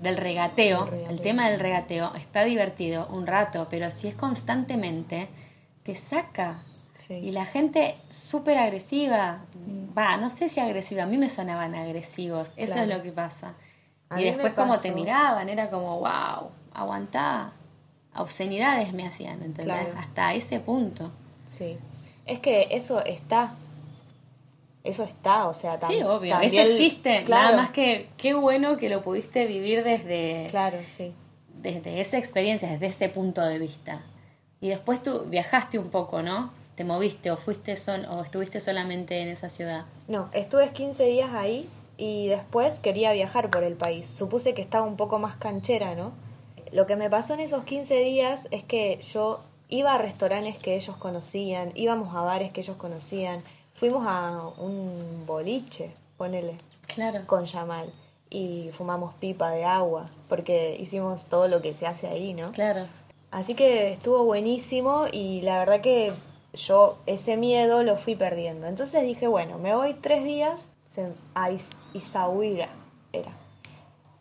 del 0.00 0.18
regateo, 0.18 0.84
El 0.84 0.90
regateo. 0.90 1.10
el 1.10 1.20
tema 1.22 1.48
del 1.48 1.58
regateo 1.58 2.14
está 2.16 2.44
divertido 2.44 3.06
un 3.10 3.26
rato, 3.26 3.66
pero 3.70 3.90
si 3.90 4.08
es 4.08 4.14
constantemente, 4.14 5.28
te 5.84 5.94
saca. 5.94 6.58
Sí. 7.06 7.14
Y 7.14 7.30
la 7.32 7.46
gente 7.46 7.96
súper 8.10 8.58
agresiva, 8.58 9.38
va, 9.96 10.16
no 10.18 10.28
sé 10.28 10.48
si 10.48 10.60
agresiva, 10.60 11.04
a 11.04 11.06
mí 11.06 11.16
me 11.16 11.28
sonaban 11.30 11.74
agresivos, 11.74 12.52
eso 12.56 12.74
Claro. 12.74 12.90
es 12.92 12.96
lo 12.98 13.02
que 13.02 13.12
pasa. 13.12 13.54
A 14.10 14.20
y 14.20 14.24
después 14.24 14.52
como 14.52 14.78
te 14.78 14.90
miraban, 14.92 15.48
era 15.48 15.70
como, 15.70 15.98
wow, 16.00 16.50
aguantá. 16.74 17.52
Obscenidades 18.14 18.92
me 18.92 19.06
hacían, 19.06 19.42
¿entendés? 19.42 19.64
Claro. 19.64 19.92
Hasta 19.98 20.34
ese 20.34 20.60
punto. 20.60 21.10
Sí. 21.48 21.78
Es 22.26 22.38
que 22.40 22.68
eso 22.70 23.02
está. 23.04 23.52
Eso 24.86 25.04
está, 25.04 25.48
o 25.48 25.54
sea, 25.54 25.78
tam- 25.80 25.88
sí, 25.88 26.02
obvio, 26.02 26.30
también- 26.30 26.52
eso 26.52 26.60
existe. 26.62 27.22
Claro, 27.24 27.44
Nada 27.44 27.56
más 27.56 27.70
que 27.70 28.08
qué 28.16 28.34
bueno 28.34 28.76
que 28.76 28.88
lo 28.88 29.02
pudiste 29.02 29.46
vivir 29.46 29.82
desde, 29.84 30.46
Claro, 30.50 30.78
sí. 30.96 31.12
desde 31.62 32.00
esa 32.00 32.18
experiencia, 32.18 32.68
desde 32.70 32.86
ese 32.86 33.08
punto 33.08 33.40
de 33.42 33.58
vista. 33.58 34.02
Y 34.60 34.68
después 34.68 35.02
tú 35.02 35.24
viajaste 35.28 35.78
un 35.78 35.90
poco, 35.90 36.22
¿no? 36.22 36.50
Te 36.76 36.84
moviste 36.84 37.30
o 37.30 37.36
fuiste 37.36 37.74
sol 37.76 38.06
o 38.10 38.22
estuviste 38.22 38.60
solamente 38.60 39.20
en 39.20 39.28
esa 39.28 39.48
ciudad. 39.48 39.84
No, 40.08 40.28
estuve 40.32 40.70
15 40.70 41.04
días 41.04 41.30
ahí 41.34 41.68
y 41.96 42.28
después 42.28 42.78
quería 42.80 43.12
viajar 43.12 43.50
por 43.50 43.64
el 43.64 43.74
país. 43.74 44.06
Supuse 44.06 44.54
que 44.54 44.62
estaba 44.62 44.86
un 44.86 44.96
poco 44.96 45.18
más 45.18 45.36
canchera, 45.36 45.94
¿no? 45.94 46.12
Lo 46.72 46.86
que 46.86 46.96
me 46.96 47.08
pasó 47.08 47.34
en 47.34 47.40
esos 47.40 47.64
15 47.64 47.96
días 48.00 48.48
es 48.50 48.62
que 48.64 49.00
yo 49.12 49.40
iba 49.68 49.94
a 49.94 49.98
restaurantes 49.98 50.56
que 50.58 50.76
ellos 50.76 50.96
conocían, 50.96 51.72
íbamos 51.74 52.14
a 52.14 52.20
bares 52.22 52.52
que 52.52 52.60
ellos 52.60 52.76
conocían, 52.76 53.42
fuimos 53.76 54.04
a 54.06 54.48
un 54.58 55.24
boliche, 55.26 55.90
ponele, 56.16 56.56
Claro. 56.86 57.20
con 57.26 57.44
Yamal 57.44 57.92
y 58.30 58.70
fumamos 58.76 59.14
pipa 59.14 59.50
de 59.50 59.64
agua, 59.64 60.06
porque 60.28 60.76
hicimos 60.80 61.24
todo 61.24 61.48
lo 61.48 61.62
que 61.62 61.74
se 61.74 61.86
hace 61.86 62.06
ahí, 62.08 62.34
¿no? 62.34 62.52
Claro. 62.52 62.86
Así 63.30 63.54
que 63.54 63.92
estuvo 63.92 64.24
buenísimo 64.24 65.04
y 65.12 65.42
la 65.42 65.58
verdad 65.58 65.80
que 65.80 66.12
yo 66.54 66.96
ese 67.06 67.36
miedo 67.36 67.82
lo 67.82 67.96
fui 67.98 68.14
perdiendo. 68.16 68.66
Entonces 68.66 69.02
dije, 69.02 69.26
bueno, 69.28 69.58
me 69.58 69.74
voy 69.74 69.94
tres 69.94 70.24
días 70.24 70.70
a 71.34 71.50
Is- 71.50 71.76
Isahuira, 71.92 72.68
era. 73.12 73.32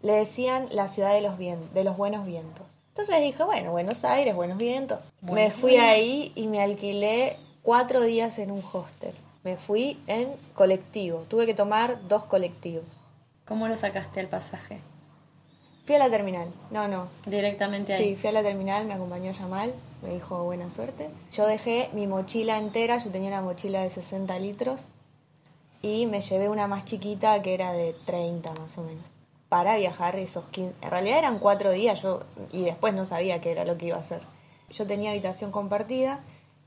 Le 0.01 0.13
decían 0.13 0.67
la 0.71 0.87
ciudad 0.89 1.13
de 1.13 1.21
los, 1.21 1.37
vien- 1.37 1.71
de 1.73 1.83
los 1.85 1.95
buenos 1.95 2.25
vientos. 2.25 2.65
Entonces 2.89 3.21
dije, 3.21 3.43
bueno, 3.43 3.71
Buenos 3.71 4.03
Aires, 4.05 4.35
buenos 4.35 4.57
vientos. 4.57 4.99
me 5.21 5.51
fui 5.51 5.77
ahí 5.77 6.31
y 6.35 6.47
me 6.47 6.61
alquilé 6.61 7.37
cuatro 7.63 8.01
días 8.01 8.37
en 8.39 8.51
un 8.51 8.61
hostel. 8.73 9.13
Me 9.45 9.57
fui 9.57 9.99
en 10.07 10.33
colectivo. 10.55 11.19
Tuve 11.29 11.45
que 11.45 11.53
tomar 11.53 12.07
dos 12.07 12.23
colectivos. 12.23 12.83
¿Cómo 13.45 13.67
lo 13.67 13.77
sacaste 13.77 14.19
el 14.19 14.27
pasaje? 14.27 14.79
Fui 15.85 15.93
a 15.93 15.99
la 15.99 16.09
terminal. 16.09 16.47
No, 16.71 16.87
no, 16.87 17.09
Directamente 17.27 17.93
ahí. 17.93 18.03
Sí, 18.03 18.15
fui 18.15 18.29
a 18.29 18.33
la 18.33 18.41
terminal, 18.41 18.87
me 18.87 18.95
acompañó 18.95 19.31
Yamal, 19.31 19.71
me 20.01 20.09
dijo 20.09 20.43
buena 20.43 20.71
suerte. 20.71 21.11
Yo 21.31 21.45
dejé 21.45 21.91
mi 21.93 22.07
mochila 22.07 22.57
entera, 22.57 22.97
yo 22.97 23.11
tenía 23.11 23.29
una 23.29 23.43
mochila 23.43 23.83
de 23.83 23.91
60 23.91 24.39
litros 24.39 24.87
y 25.83 26.07
me 26.07 26.21
llevé 26.21 26.49
una 26.49 26.65
más 26.65 26.85
chiquita 26.85 27.39
que 27.43 27.53
era 27.53 27.71
de 27.71 27.95
30 28.05 28.51
más 28.53 28.75
o 28.79 28.81
menos, 28.81 29.15
para 29.47 29.77
viajar 29.77 30.15
esos 30.15 30.45
15. 30.47 30.73
En 30.81 30.89
realidad 30.89 31.19
eran 31.19 31.37
cuatro 31.37 31.69
días 31.69 32.01
yo 32.01 32.23
y 32.51 32.63
después 32.63 32.95
no 32.95 33.05
sabía 33.05 33.41
qué 33.41 33.51
era 33.51 33.63
lo 33.63 33.77
que 33.77 33.85
iba 33.85 33.97
a 33.97 33.99
hacer. 33.99 34.21
Yo 34.71 34.87
tenía 34.87 35.11
habitación 35.11 35.51
compartida 35.51 36.21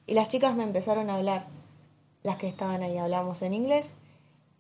y 0.07 0.15
las 0.15 0.29
chicas 0.29 0.55
me 0.55 0.63
empezaron 0.63 1.11
a 1.11 1.17
hablar, 1.17 1.47
las 2.23 2.37
que 2.37 2.49
estaban 2.49 2.83
ahí 2.83 2.99
hablamos 2.99 3.43
en 3.43 3.55
inglés 3.55 3.95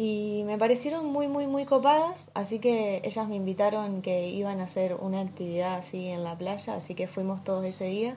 y 0.00 0.44
me 0.46 0.56
parecieron 0.56 1.06
muy, 1.06 1.26
muy, 1.26 1.48
muy 1.48 1.64
copadas, 1.64 2.30
así 2.32 2.60
que 2.60 3.02
ellas 3.04 3.26
me 3.26 3.34
invitaron 3.34 4.00
que 4.00 4.28
iban 4.30 4.60
a 4.60 4.64
hacer 4.64 4.94
una 4.94 5.20
actividad 5.20 5.74
así 5.74 6.06
en 6.06 6.22
la 6.22 6.38
playa, 6.38 6.74
así 6.74 6.94
que 6.94 7.08
fuimos 7.08 7.42
todos 7.42 7.64
ese 7.64 7.86
día. 7.86 8.16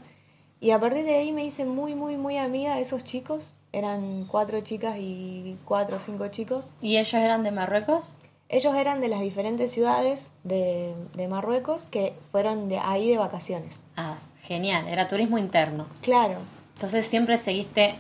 Y 0.59 0.69
a 0.71 0.79
partir 0.79 1.05
de 1.05 1.15
ahí 1.15 1.31
me 1.31 1.43
hice 1.43 1.65
muy, 1.65 1.95
muy, 1.95 2.17
muy 2.17 2.37
amiga 2.37 2.75
de 2.75 2.83
esos 2.83 3.03
chicos. 3.03 3.53
Eran 3.73 4.27
cuatro 4.29 4.61
chicas 4.61 4.97
y 4.99 5.57
cuatro 5.65 5.95
o 5.95 5.99
cinco 5.99 6.27
chicos. 6.27 6.69
¿Y 6.83 6.97
ellos 6.97 7.15
eran 7.15 7.41
de 7.41 7.49
Marruecos? 7.49 8.13
Ellos 8.47 8.75
eran 8.75 9.01
de 9.01 9.07
las 9.07 9.21
diferentes 9.21 9.71
ciudades 9.71 10.31
de, 10.43 10.93
de 11.15 11.27
Marruecos 11.27 11.87
que 11.87 12.13
fueron 12.31 12.69
de 12.69 12.77
ahí 12.77 13.09
de 13.09 13.17
vacaciones. 13.17 13.81
Ah, 13.97 14.19
genial, 14.43 14.87
era 14.87 15.07
turismo 15.07 15.39
interno. 15.39 15.87
Claro. 16.01 16.35
Entonces 16.75 17.07
siempre 17.07 17.39
seguiste 17.39 17.95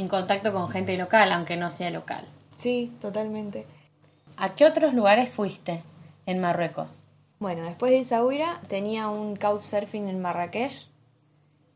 en 0.00 0.08
contacto 0.08 0.52
con 0.52 0.68
gente 0.68 0.96
local, 0.96 1.32
aunque 1.32 1.56
no 1.56 1.70
sea 1.70 1.90
local. 1.90 2.26
Sí, 2.56 2.92
totalmente. 3.00 3.66
¿A 4.36 4.54
qué 4.54 4.64
otros 4.64 4.94
lugares 4.94 5.28
fuiste 5.30 5.82
en 6.26 6.40
Marruecos? 6.40 7.02
Bueno, 7.38 7.64
después 7.64 7.92
de 7.92 7.98
Isaúira 7.98 8.60
tenía 8.68 9.08
un 9.08 9.36
couchsurfing 9.36 10.08
en 10.08 10.20
Marrakech, 10.20 10.86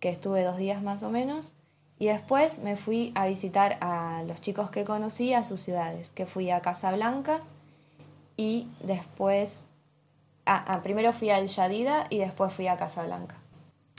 que 0.00 0.10
estuve 0.10 0.42
dos 0.42 0.58
días 0.58 0.82
más 0.82 1.02
o 1.02 1.10
menos, 1.10 1.52
y 1.98 2.06
después 2.06 2.58
me 2.58 2.76
fui 2.76 3.12
a 3.14 3.26
visitar 3.26 3.78
a 3.80 4.22
los 4.26 4.40
chicos 4.40 4.70
que 4.70 4.84
conocí 4.84 5.32
a 5.32 5.44
sus 5.44 5.60
ciudades, 5.60 6.10
que 6.10 6.26
fui 6.26 6.50
a 6.50 6.60
Casablanca 6.60 7.40
y 8.36 8.68
después, 8.80 9.64
ah, 10.44 10.64
ah, 10.66 10.82
primero 10.82 11.12
fui 11.12 11.30
a 11.30 11.38
El 11.38 11.48
Yadida 11.48 12.06
y 12.10 12.18
después 12.18 12.52
fui 12.52 12.66
a 12.66 12.76
Casablanca. 12.76 13.36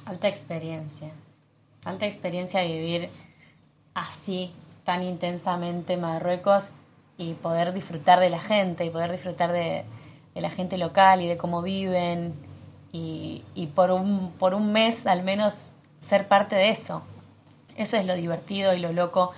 Alta 0.05 0.27
experiencia, 0.27 1.09
alta 1.83 2.05
experiencia 2.05 2.61
vivir 2.61 3.09
así, 3.95 4.51
tan 4.84 5.01
intensamente 5.01 5.97
Marruecos 5.97 6.73
y 7.17 7.34
poder 7.34 7.73
disfrutar 7.73 8.19
de 8.19 8.29
la 8.29 8.39
gente 8.39 8.86
y 8.86 8.91
poder 8.91 9.12
disfrutar 9.12 9.51
de, 9.51 9.86
la 10.36 10.49
gente 10.49 10.77
local 10.77 11.21
y 11.21 11.27
de 11.27 11.38
cómo 11.38 11.62
viven 11.62 12.34
y, 12.91 13.69
por, 13.73 13.91
un, 13.91 14.31
por 14.38 14.53
un 14.53 14.71
mes 14.71 15.08
al 15.08 15.23
menos 15.23 15.69
ser 16.01 16.27
parte 16.27 16.55
de 16.55 16.69
eso. 16.69 17.01
Eso 17.75 17.97
es 17.97 18.05
lo 18.05 18.15
divertido 18.15 18.73
y 18.73 18.79
lo 18.79 18.93
loco 18.93 19.31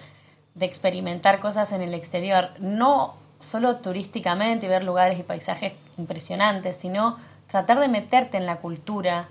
de 0.55 0.65
experimentar 0.65 1.39
cosas 1.39 1.71
en 1.71 1.81
el 1.81 1.93
exterior, 1.93 2.49
no 2.59 3.15
solo 3.39 3.77
turísticamente 3.77 4.65
y 4.65 4.69
ver 4.69 4.83
lugares 4.83 5.19
y 5.19 5.23
paisajes 5.23 5.73
impresionantes, 5.97 6.77
sino 6.77 7.17
tratar 7.47 7.79
de 7.79 7.87
meterte 7.87 8.37
en 8.37 8.45
la 8.45 8.57
cultura 8.57 9.29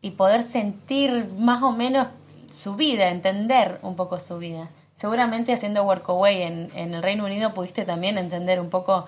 y 0.00 0.12
poder 0.12 0.42
sentir 0.42 1.28
más 1.38 1.62
o 1.62 1.72
menos 1.72 2.08
su 2.52 2.76
vida, 2.76 3.08
entender 3.08 3.78
un 3.82 3.96
poco 3.96 4.20
su 4.20 4.38
vida 4.38 4.70
seguramente 5.02 5.52
haciendo 5.52 5.82
Workaway 5.82 6.42
en, 6.42 6.70
en 6.76 6.94
el 6.94 7.02
Reino 7.02 7.24
Unido 7.24 7.52
pudiste 7.52 7.84
también 7.84 8.18
entender 8.18 8.60
un 8.60 8.70
poco 8.70 9.06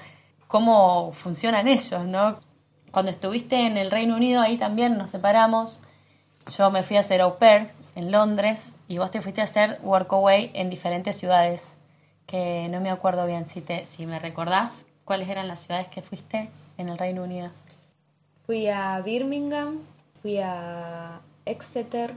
cómo 0.48 1.12
funcionan 1.12 1.68
ellos, 1.68 2.04
¿no? 2.04 2.40
Cuando 2.90 3.12
estuviste 3.12 3.64
en 3.66 3.76
el 3.76 3.92
Reino 3.92 4.16
Unido, 4.16 4.40
ahí 4.40 4.56
también 4.56 4.98
nos 4.98 5.12
separamos. 5.12 5.82
Yo 6.56 6.70
me 6.72 6.82
fui 6.82 6.96
a 6.96 7.00
hacer 7.00 7.20
au 7.20 7.38
pair 7.38 7.70
en 7.94 8.10
Londres 8.10 8.76
y 8.88 8.98
vos 8.98 9.12
te 9.12 9.20
fuiste 9.20 9.40
a 9.40 9.44
hacer 9.44 9.78
Workaway 9.82 10.50
en 10.54 10.68
diferentes 10.68 11.16
ciudades, 11.16 11.74
que 12.26 12.68
no 12.70 12.80
me 12.80 12.90
acuerdo 12.90 13.24
bien 13.24 13.46
si, 13.46 13.60
te, 13.60 13.86
si 13.86 14.04
me 14.04 14.18
recordás 14.18 14.70
cuáles 15.04 15.28
eran 15.28 15.46
las 15.46 15.60
ciudades 15.60 15.86
que 15.88 16.02
fuiste 16.02 16.50
en 16.76 16.88
el 16.88 16.98
Reino 16.98 17.22
Unido. 17.22 17.50
Fui 18.46 18.66
a 18.66 19.00
Birmingham, 19.00 19.78
fui 20.22 20.38
a 20.38 21.20
Exeter, 21.46 22.14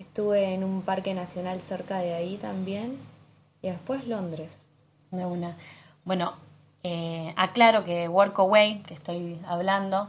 Estuve 0.00 0.54
en 0.54 0.64
un 0.64 0.80
parque 0.80 1.12
nacional 1.12 1.60
cerca 1.60 1.98
de 1.98 2.14
ahí 2.14 2.38
también. 2.38 2.98
Y 3.60 3.68
después 3.68 4.06
Londres. 4.06 4.50
Bueno, 6.04 6.32
eh, 6.82 7.34
aclaro 7.36 7.84
que 7.84 8.08
Workaway, 8.08 8.82
que 8.82 8.94
estoy 8.94 9.38
hablando, 9.46 10.08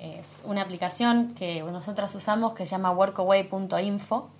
es 0.00 0.42
una 0.44 0.62
aplicación 0.62 1.34
que 1.34 1.62
nosotras 1.62 2.12
usamos 2.16 2.54
que 2.54 2.66
se 2.66 2.72
llama 2.72 2.90
workaway.info. 2.90 4.30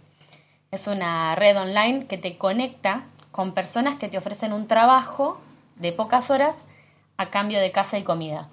Es 0.73 0.89
una 0.89 1.37
red 1.37 1.57
online 1.57 2.07
que 2.07 2.19
te 2.19 2.37
conecta 2.37 3.05
con 3.31 3.53
personas 3.55 3.97
que 3.97 4.09
te 4.09 4.19
ofrecen 4.19 4.53
un 4.53 4.67
trabajo 4.67 5.39
de 5.77 5.93
pocas 5.93 6.31
horas 6.31 6.67
a 7.17 7.31
cambio 7.31 7.61
de 7.61 7.71
casa 7.71 7.97
y 7.97 8.03
comida. 8.03 8.49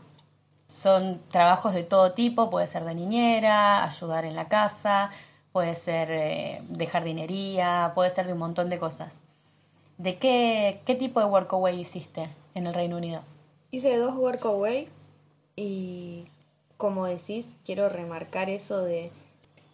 Son 0.67 1.19
trabajos 1.31 1.73
de 1.73 1.83
todo 1.83 2.11
tipo, 2.11 2.51
puede 2.51 2.67
ser 2.67 2.83
de 2.83 2.93
niñera, 2.93 3.85
ayudar 3.85 4.25
en 4.25 4.35
la 4.35 4.49
casa, 4.49 5.09
puede 5.57 5.73
ser 5.73 6.11
eh, 6.11 6.61
de 6.69 6.85
jardinería, 6.85 7.93
puede 7.95 8.11
ser 8.11 8.27
de 8.27 8.33
un 8.33 8.37
montón 8.37 8.69
de 8.69 8.77
cosas. 8.77 9.23
¿De 9.97 10.19
qué, 10.19 10.81
qué 10.85 10.93
tipo 10.93 11.19
de 11.19 11.25
workaway 11.25 11.79
hiciste 11.79 12.29
en 12.53 12.67
el 12.67 12.75
Reino 12.75 12.95
Unido? 12.95 13.23
Hice 13.71 13.97
dos 13.97 14.13
workaway 14.15 14.87
y 15.55 16.27
como 16.77 17.07
decís, 17.07 17.49
quiero 17.65 17.89
remarcar 17.89 18.51
eso 18.51 18.83
de 18.83 19.09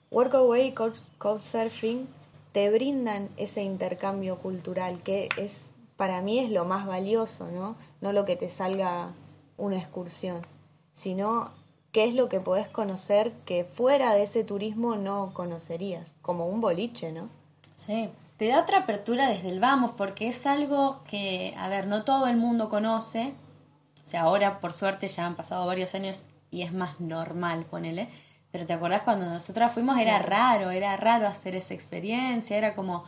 workaway 0.10 0.68
y 0.68 0.74
couchsurfing 1.18 2.08
te 2.54 2.70
brindan 2.70 3.28
ese 3.36 3.62
intercambio 3.62 4.38
cultural 4.38 5.04
que 5.04 5.28
es 5.36 5.74
para 5.98 6.22
mí 6.22 6.40
es 6.40 6.50
lo 6.50 6.64
más 6.64 6.88
valioso, 6.88 7.50
¿no? 7.52 7.76
No 8.00 8.14
lo 8.14 8.24
que 8.24 8.38
te 8.38 8.50
salga 8.50 9.12
una 9.58 9.80
excursión, 9.80 10.44
sino 10.94 11.52
qué 11.94 12.04
es 12.06 12.14
lo 12.14 12.28
que 12.28 12.42
podés 12.42 12.68
conocer 12.68 13.32
que 13.46 13.64
fuera 13.64 14.14
de 14.14 14.24
ese 14.24 14.44
turismo 14.44 14.96
no 14.96 15.32
conocerías, 15.34 16.18
como 16.22 16.48
un 16.48 16.60
boliche, 16.60 17.14
¿no? 17.14 17.30
Sí, 17.76 18.10
te 18.38 18.48
da 18.48 18.60
otra 18.60 18.80
apertura 18.80 19.30
desde 19.30 19.50
el 19.50 19.60
vamos, 19.60 19.92
porque 19.96 20.28
es 20.28 20.46
algo 20.46 21.02
que, 21.08 21.54
a 21.56 21.70
ver, 21.70 21.88
no 21.88 22.04
todo 22.04 22.28
el 22.28 22.36
mundo 22.36 22.68
conoce. 22.68 23.34
O 24.04 24.08
sea, 24.08 24.24
ahora 24.24 24.60
por 24.60 24.74
suerte 24.74 25.08
ya 25.08 25.26
han 25.26 25.36
pasado 25.36 25.66
varios 25.66 25.94
años 25.96 26.24
y 26.52 26.64
es 26.64 26.74
más 26.74 27.00
normal, 27.00 27.66
ponele. 27.66 28.10
Pero 28.52 28.66
te 28.66 28.74
acordás 28.74 29.04
cuando 29.04 29.26
nosotras 29.26 29.72
fuimos 29.72 29.98
era 29.98 30.20
raro, 30.20 30.72
era 30.72 30.98
raro 30.98 31.28
hacer 31.28 31.56
esa 31.56 31.74
experiencia, 31.74 32.58
era 32.58 32.74
como, 32.74 33.04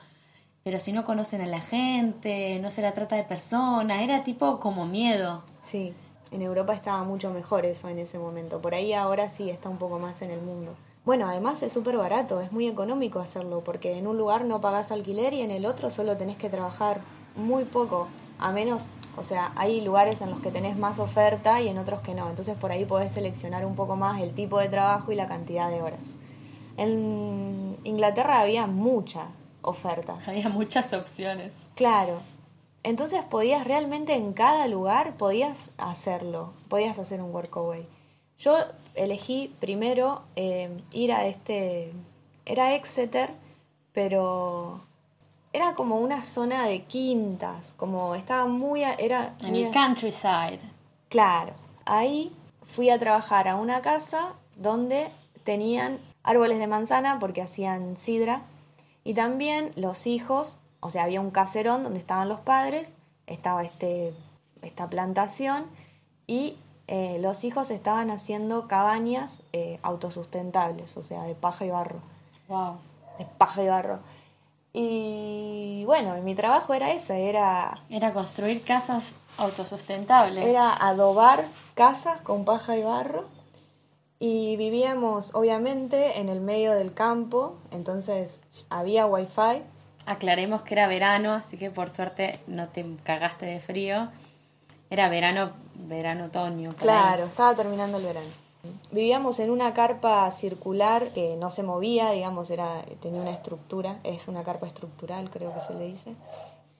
pero 0.63 0.79
si 0.79 0.91
no 0.91 1.05
conocen 1.05 1.41
a 1.41 1.47
la 1.47 1.59
gente, 1.59 2.59
no 2.61 2.69
se 2.69 2.81
la 2.81 2.93
trata 2.93 3.15
de 3.15 3.23
personas, 3.23 4.01
era 4.03 4.23
tipo 4.23 4.59
como 4.59 4.85
miedo. 4.85 5.43
Sí. 5.61 5.93
En 6.35 6.41
Europa 6.41 6.73
estaba 6.73 7.01
mucho 7.05 7.31
mejor 7.31 7.65
eso 7.65 7.87
en 7.87 7.97
ese 7.97 8.19
momento. 8.19 8.59
Por 8.59 8.75
ahí 8.75 8.91
ahora 8.91 9.29
sí 9.29 9.49
está 9.49 9.69
un 9.69 9.77
poco 9.77 9.99
más 9.99 10.21
en 10.21 10.31
el 10.31 10.41
mundo. 10.41 10.75
Bueno, 11.05 11.29
además 11.29 11.63
es 11.63 11.71
súper 11.71 11.95
barato, 11.95 12.41
es 12.41 12.51
muy 12.51 12.67
económico 12.67 13.19
hacerlo, 13.19 13.61
porque 13.63 13.97
en 13.97 14.05
un 14.05 14.17
lugar 14.17 14.43
no 14.43 14.59
pagas 14.59 14.91
alquiler 14.91 15.33
y 15.33 15.41
en 15.41 15.51
el 15.51 15.65
otro 15.65 15.91
solo 15.91 16.17
tenés 16.17 16.35
que 16.35 16.49
trabajar 16.49 16.99
muy 17.37 17.63
poco, 17.63 18.09
a 18.37 18.51
menos, 18.51 18.87
o 19.15 19.23
sea, 19.23 19.53
hay 19.55 19.79
lugares 19.79 20.19
en 20.19 20.29
los 20.29 20.41
que 20.41 20.51
tenés 20.51 20.77
más 20.77 20.99
oferta 20.99 21.61
y 21.61 21.69
en 21.69 21.77
otros 21.77 22.01
que 22.01 22.13
no, 22.13 22.29
entonces 22.29 22.57
por 22.57 22.71
ahí 22.71 22.83
podés 22.83 23.13
seleccionar 23.13 23.65
un 23.65 23.75
poco 23.75 23.95
más 23.95 24.19
el 24.19 24.33
tipo 24.33 24.59
de 24.59 24.67
trabajo 24.67 25.13
y 25.13 25.15
la 25.15 25.27
cantidad 25.27 25.69
de 25.69 25.81
horas. 25.81 26.17
En 26.75 27.77
Inglaterra 27.85 28.41
había 28.41 28.67
mucha 28.67 29.27
oferta. 29.61 30.17
Había 30.27 30.49
muchas 30.49 30.91
opciones. 30.91 31.53
Claro, 31.75 32.19
entonces 32.85 33.23
podías 33.23 33.65
realmente 33.65 34.13
en 34.13 34.33
cada 34.33 34.67
lugar, 34.67 35.17
podías 35.17 35.71
hacerlo, 35.79 36.53
podías 36.69 36.99
hacer 36.99 37.19
un 37.19 37.33
workaway. 37.33 37.87
Yo 38.37 38.57
elegí 38.93 39.55
primero 39.59 40.21
eh, 40.35 40.69
ir 40.93 41.11
a 41.11 41.25
este, 41.25 41.91
era 42.45 42.75
Exeter, 42.75 43.31
pero 43.91 44.81
era 45.51 45.73
como 45.73 45.97
una 45.97 46.23
zona 46.23 46.67
de 46.67 46.83
quintas, 46.83 47.73
como 47.73 48.13
estaba 48.13 48.45
muy... 48.45 48.83
Era 48.83 49.33
en 49.41 49.55
el 49.55 49.71
countryside. 49.73 50.59
Claro, 51.09 51.53
ahí 51.85 52.31
fui 52.67 52.91
a 52.91 52.99
trabajar 52.99 53.47
a 53.47 53.55
una 53.55 53.81
casa 53.81 54.33
donde 54.57 55.07
tenían 55.43 55.97
árboles 56.21 56.59
de 56.59 56.67
manzana 56.67 57.17
porque 57.17 57.41
hacían 57.41 57.97
sidra 57.97 58.43
y 59.03 59.15
también 59.15 59.71
los 59.75 60.05
hijos 60.05 60.59
o 60.85 60.91
sea, 60.91 61.03
había 61.03 61.19
un 61.19 61.31
caserón 61.31 61.83
donde 61.83 61.97
estaban 61.97 62.29
los 62.29 62.41
padres, 62.41 62.93
estaba 63.25 63.63
este, 63.63 64.13
esta 64.61 64.87
plantación 64.87 65.65
y 66.27 66.59
eh, 66.87 67.17
los 67.21 67.43
hijos 67.43 67.71
estaban 67.71 68.11
haciendo 68.11 68.67
cabañas 68.67 69.41
eh, 69.51 69.79
autosustentables, 69.81 70.95
o 70.95 71.01
sea, 71.01 71.23
de 71.23 71.33
paja 71.33 71.65
y 71.65 71.71
barro. 71.71 72.01
Wow. 72.47 72.75
De 73.17 73.25
paja 73.25 73.63
y 73.63 73.67
barro. 73.67 73.97
Y 74.73 75.85
bueno, 75.87 76.13
mi 76.21 76.35
trabajo 76.35 76.75
era 76.75 76.91
ese, 76.91 77.29
era... 77.29 77.79
Era 77.89 78.13
construir 78.13 78.61
casas 78.61 79.15
autosustentables. 79.39 80.45
Era 80.45 80.71
adobar 80.71 81.45
casas 81.73 82.21
con 82.21 82.45
paja 82.45 82.77
y 82.77 82.83
barro. 82.83 83.25
Y 84.19 84.55
vivíamos, 84.57 85.33
obviamente, 85.33 86.19
en 86.19 86.29
el 86.29 86.41
medio 86.41 86.73
del 86.73 86.93
campo, 86.93 87.55
entonces 87.71 88.43
había 88.69 89.07
wifi, 89.07 89.63
Aclaremos 90.05 90.61
que 90.61 90.75
era 90.75 90.87
verano, 90.87 91.33
así 91.33 91.57
que 91.57 91.71
por 91.71 91.89
suerte 91.89 92.39
no 92.47 92.67
te 92.69 92.85
cagaste 93.03 93.45
de 93.45 93.59
frío. 93.59 94.09
Era 94.89 95.09
verano, 95.09 95.51
verano, 95.75 96.25
otoño. 96.25 96.75
claro, 96.75 97.25
estaba 97.25 97.55
terminando 97.55 97.97
el 97.97 98.03
verano. 98.03 98.45
Vivíamos 98.91 99.39
en 99.39 99.51
una 99.51 99.73
carpa 99.73 100.29
circular 100.31 101.09
que 101.09 101.35
no 101.37 101.49
se 101.49 101.63
movía, 101.63 102.11
digamos, 102.11 102.49
era, 102.49 102.83
tenía 102.99 103.21
una 103.21 103.31
estructura, 103.31 103.99
es 104.03 104.27
una 104.27 104.43
carpa 104.43 104.67
estructural, 104.67 105.29
creo 105.29 105.53
que 105.53 105.61
se 105.61 105.73
le 105.73 105.85
dice. 105.85 106.15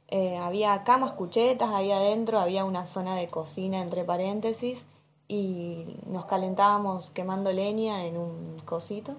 Eh, 0.07 0.37
había 0.37 0.83
camas 0.83 1.13
cuchetas 1.13 1.69
ahí 1.73 1.91
adentro, 1.91 2.39
había 2.39 2.63
una 2.63 2.85
zona 2.85 3.15
de 3.15 3.27
cocina 3.27 3.81
entre 3.81 4.03
paréntesis 4.03 4.85
y 5.27 5.97
nos 6.05 6.25
calentábamos 6.25 7.09
quemando 7.09 7.51
leña 7.51 8.05
en 8.05 8.17
un 8.17 8.61
cosito. 8.65 9.15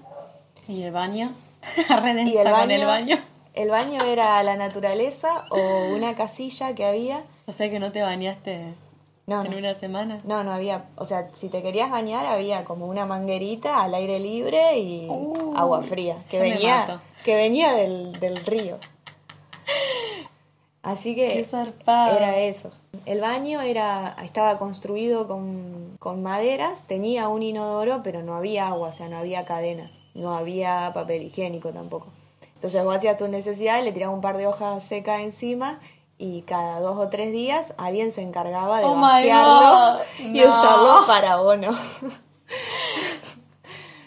¿Y 0.68 0.82
el 0.82 0.92
baño? 0.92 1.32
y 1.88 2.36
el 2.36 2.50
baño, 2.50 2.74
el 2.74 2.86
baño. 2.86 3.16
El 3.56 3.70
baño 3.70 4.04
era 4.04 4.42
la 4.42 4.54
naturaleza 4.54 5.46
o 5.50 5.94
una 5.94 6.14
casilla 6.14 6.74
que 6.74 6.84
había. 6.84 7.24
O 7.46 7.52
sea 7.52 7.70
que 7.70 7.80
no 7.80 7.90
te 7.90 8.02
bañaste 8.02 8.74
en 9.26 9.54
una 9.54 9.74
semana. 9.74 10.20
No, 10.24 10.44
no 10.44 10.52
había. 10.52 10.84
O 10.96 11.06
sea, 11.06 11.30
si 11.32 11.48
te 11.48 11.62
querías 11.62 11.90
bañar 11.90 12.26
había 12.26 12.64
como 12.64 12.86
una 12.86 13.06
manguerita 13.06 13.82
al 13.82 13.94
aire 13.94 14.20
libre 14.20 14.78
y 14.78 15.08
uh, 15.08 15.56
agua 15.56 15.82
fría 15.82 16.22
que 16.30 16.38
venía 16.38 17.00
que 17.24 17.34
venía 17.34 17.72
del, 17.72 18.20
del 18.20 18.44
río. 18.44 18.76
Así 20.82 21.16
que 21.16 21.40
era 21.40 22.38
eso. 22.38 22.70
El 23.06 23.20
baño 23.20 23.60
era, 23.60 24.16
estaba 24.22 24.56
construido 24.58 25.26
con, 25.26 25.96
con, 25.98 26.22
maderas, 26.22 26.86
tenía 26.86 27.26
un 27.26 27.42
inodoro, 27.42 28.02
pero 28.04 28.22
no 28.22 28.36
había 28.36 28.68
agua, 28.68 28.90
o 28.90 28.92
sea, 28.92 29.08
no 29.08 29.16
había 29.16 29.44
cadena, 29.44 29.90
no 30.14 30.36
había 30.36 30.92
papel 30.94 31.24
higiénico 31.24 31.70
tampoco. 31.70 32.06
Entonces 32.56 32.82
vos 32.84 32.96
hacías 32.96 33.16
tu 33.16 33.28
necesidad, 33.28 33.82
le 33.82 33.92
tirabas 33.92 34.14
un 34.14 34.22
par 34.22 34.36
de 34.36 34.46
hojas 34.46 34.82
secas 34.82 35.20
encima 35.20 35.78
y 36.18 36.42
cada 36.42 36.80
dos 36.80 36.98
o 36.98 37.08
tres 37.08 37.30
días 37.30 37.74
alguien 37.76 38.12
se 38.12 38.22
encargaba 38.22 38.78
de 38.78 38.84
oh 38.84 38.94
vaciarlo 38.94 40.00
y 40.18 40.42
usarlo 40.42 41.06
para 41.06 41.32
abono. 41.32 41.76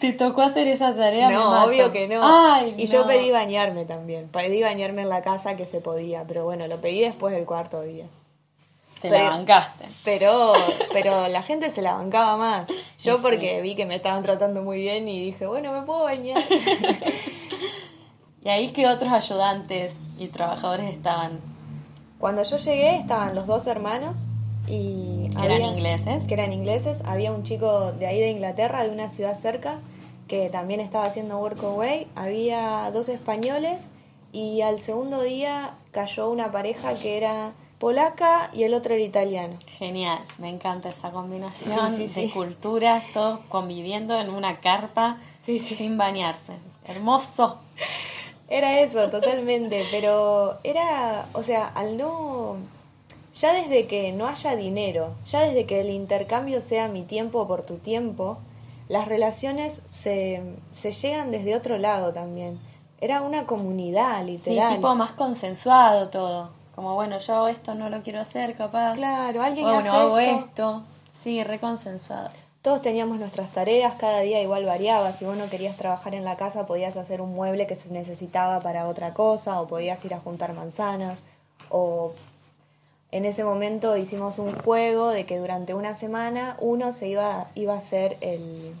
¿Te 0.00 0.12
tocó 0.14 0.42
hacer 0.42 0.66
esa 0.66 0.94
tarea? 0.94 1.30
No, 1.30 1.64
obvio 1.64 1.92
que 1.92 2.08
no. 2.08 2.66
y 2.76 2.86
yo 2.86 3.06
pedí 3.06 3.30
bañarme 3.30 3.84
también. 3.84 4.28
Pedí 4.28 4.62
bañarme 4.62 5.02
en 5.02 5.10
la 5.10 5.22
casa 5.22 5.56
que 5.56 5.66
se 5.66 5.80
podía, 5.80 6.24
pero 6.26 6.44
bueno, 6.44 6.66
lo 6.66 6.80
pedí 6.80 7.00
después 7.00 7.34
del 7.34 7.44
cuarto 7.44 7.82
día. 7.82 8.06
Te 9.00 9.10
la 9.10 9.30
bancaste. 9.30 9.86
Pero, 10.04 10.52
pero 10.92 11.28
la 11.28 11.42
gente 11.42 11.70
se 11.70 11.82
la 11.82 11.94
bancaba 11.94 12.36
más. 12.36 12.68
Yo 12.98 13.20
porque 13.22 13.62
vi 13.62 13.76
que 13.76 13.86
me 13.86 13.96
estaban 13.96 14.22
tratando 14.22 14.62
muy 14.62 14.78
bien 14.78 15.06
y 15.08 15.24
dije, 15.24 15.46
bueno, 15.46 15.72
me 15.72 15.82
puedo 15.82 16.04
bañar. 16.04 16.42
¿Y 18.42 18.48
ahí 18.48 18.72
qué 18.72 18.88
otros 18.88 19.12
ayudantes 19.12 19.94
y 20.18 20.28
trabajadores 20.28 20.92
estaban? 20.92 21.40
Cuando 22.18 22.42
yo 22.42 22.56
llegué 22.56 22.96
estaban 22.96 23.34
los 23.34 23.46
dos 23.46 23.66
hermanos 23.66 24.18
y 24.66 25.28
que 25.30 25.44
eran 25.44 25.62
ingleses. 25.62 26.24
Que 26.24 26.34
eran 26.34 26.52
ingleses. 26.52 27.02
Había 27.04 27.32
un 27.32 27.42
chico 27.42 27.92
de 27.92 28.06
ahí 28.06 28.20
de 28.20 28.30
Inglaterra, 28.30 28.84
de 28.84 28.90
una 28.90 29.08
ciudad 29.08 29.38
cerca, 29.38 29.80
que 30.28 30.48
también 30.48 30.80
estaba 30.80 31.04
haciendo 31.04 31.38
workaway. 31.38 32.06
Había 32.14 32.90
dos 32.92 33.08
españoles 33.08 33.90
y 34.32 34.62
al 34.62 34.80
segundo 34.80 35.22
día 35.22 35.74
cayó 35.90 36.30
una 36.30 36.50
pareja 36.52 36.94
que 36.94 37.16
era 37.16 37.52
polaca 37.78 38.50
y 38.52 38.62
el 38.62 38.74
otro 38.74 38.94
era 38.94 39.02
italiano. 39.02 39.58
Genial, 39.78 40.20
me 40.38 40.48
encanta 40.48 40.90
esa 40.90 41.10
combinación 41.10 41.98
de 41.98 42.30
culturas, 42.30 43.04
todos 43.12 43.40
conviviendo 43.48 44.18
en 44.20 44.30
una 44.30 44.60
carpa 44.60 45.18
sin 45.44 45.98
bañarse. 45.98 46.54
Hermoso. 46.86 47.58
Era 48.50 48.80
eso, 48.80 49.08
totalmente, 49.08 49.84
pero 49.90 50.58
era, 50.64 51.26
o 51.32 51.42
sea, 51.42 51.68
al 51.68 51.96
no 51.96 52.56
ya 53.32 53.52
desde 53.52 53.86
que 53.86 54.12
no 54.12 54.26
haya 54.26 54.56
dinero, 54.56 55.14
ya 55.24 55.42
desde 55.42 55.66
que 55.66 55.80
el 55.80 55.90
intercambio 55.90 56.60
sea 56.60 56.88
mi 56.88 57.02
tiempo 57.02 57.46
por 57.46 57.62
tu 57.62 57.76
tiempo, 57.76 58.38
las 58.88 59.06
relaciones 59.06 59.82
se, 59.88 60.42
se 60.72 60.92
llegan 60.92 61.30
desde 61.30 61.54
otro 61.54 61.78
lado 61.78 62.12
también. 62.12 62.58
Era 63.00 63.22
una 63.22 63.46
comunidad, 63.46 64.24
literal. 64.24 64.70
Sí, 64.70 64.76
tipo 64.76 64.94
más 64.94 65.12
consensuado 65.12 66.08
todo. 66.08 66.50
Como, 66.74 66.94
bueno, 66.94 67.18
yo 67.18 67.34
hago 67.34 67.48
esto, 67.48 67.74
no 67.74 67.88
lo 67.88 68.02
quiero 68.02 68.20
hacer, 68.20 68.54
capaz. 68.54 68.94
Claro, 68.94 69.42
alguien 69.42 69.64
bueno, 69.64 69.78
hace 69.78 69.88
hago 69.88 70.18
esto. 70.18 70.82
Sí, 71.08 71.42
reconsensuado. 71.44 72.30
Todos 72.62 72.82
teníamos 72.82 73.18
nuestras 73.18 73.50
tareas, 73.52 73.94
cada 73.94 74.20
día 74.20 74.42
igual 74.42 74.66
variaba. 74.66 75.12
Si 75.12 75.24
vos 75.24 75.34
no 75.34 75.48
querías 75.48 75.78
trabajar 75.78 76.14
en 76.14 76.26
la 76.26 76.36
casa, 76.36 76.66
podías 76.66 76.98
hacer 76.98 77.22
un 77.22 77.34
mueble 77.34 77.66
que 77.66 77.74
se 77.74 77.88
necesitaba 77.88 78.60
para 78.60 78.86
otra 78.86 79.14
cosa, 79.14 79.62
o 79.62 79.66
podías 79.66 80.04
ir 80.04 80.12
a 80.12 80.20
juntar 80.20 80.52
manzanas, 80.52 81.24
o 81.70 82.12
en 83.12 83.24
ese 83.24 83.44
momento 83.44 83.96
hicimos 83.96 84.38
un 84.38 84.54
juego 84.54 85.08
de 85.08 85.24
que 85.24 85.38
durante 85.38 85.72
una 85.72 85.94
semana 85.94 86.56
uno 86.60 86.92
se 86.92 87.08
iba, 87.08 87.48
iba 87.54 87.74
a 87.74 87.80
ser 87.80 88.18
el, 88.20 88.74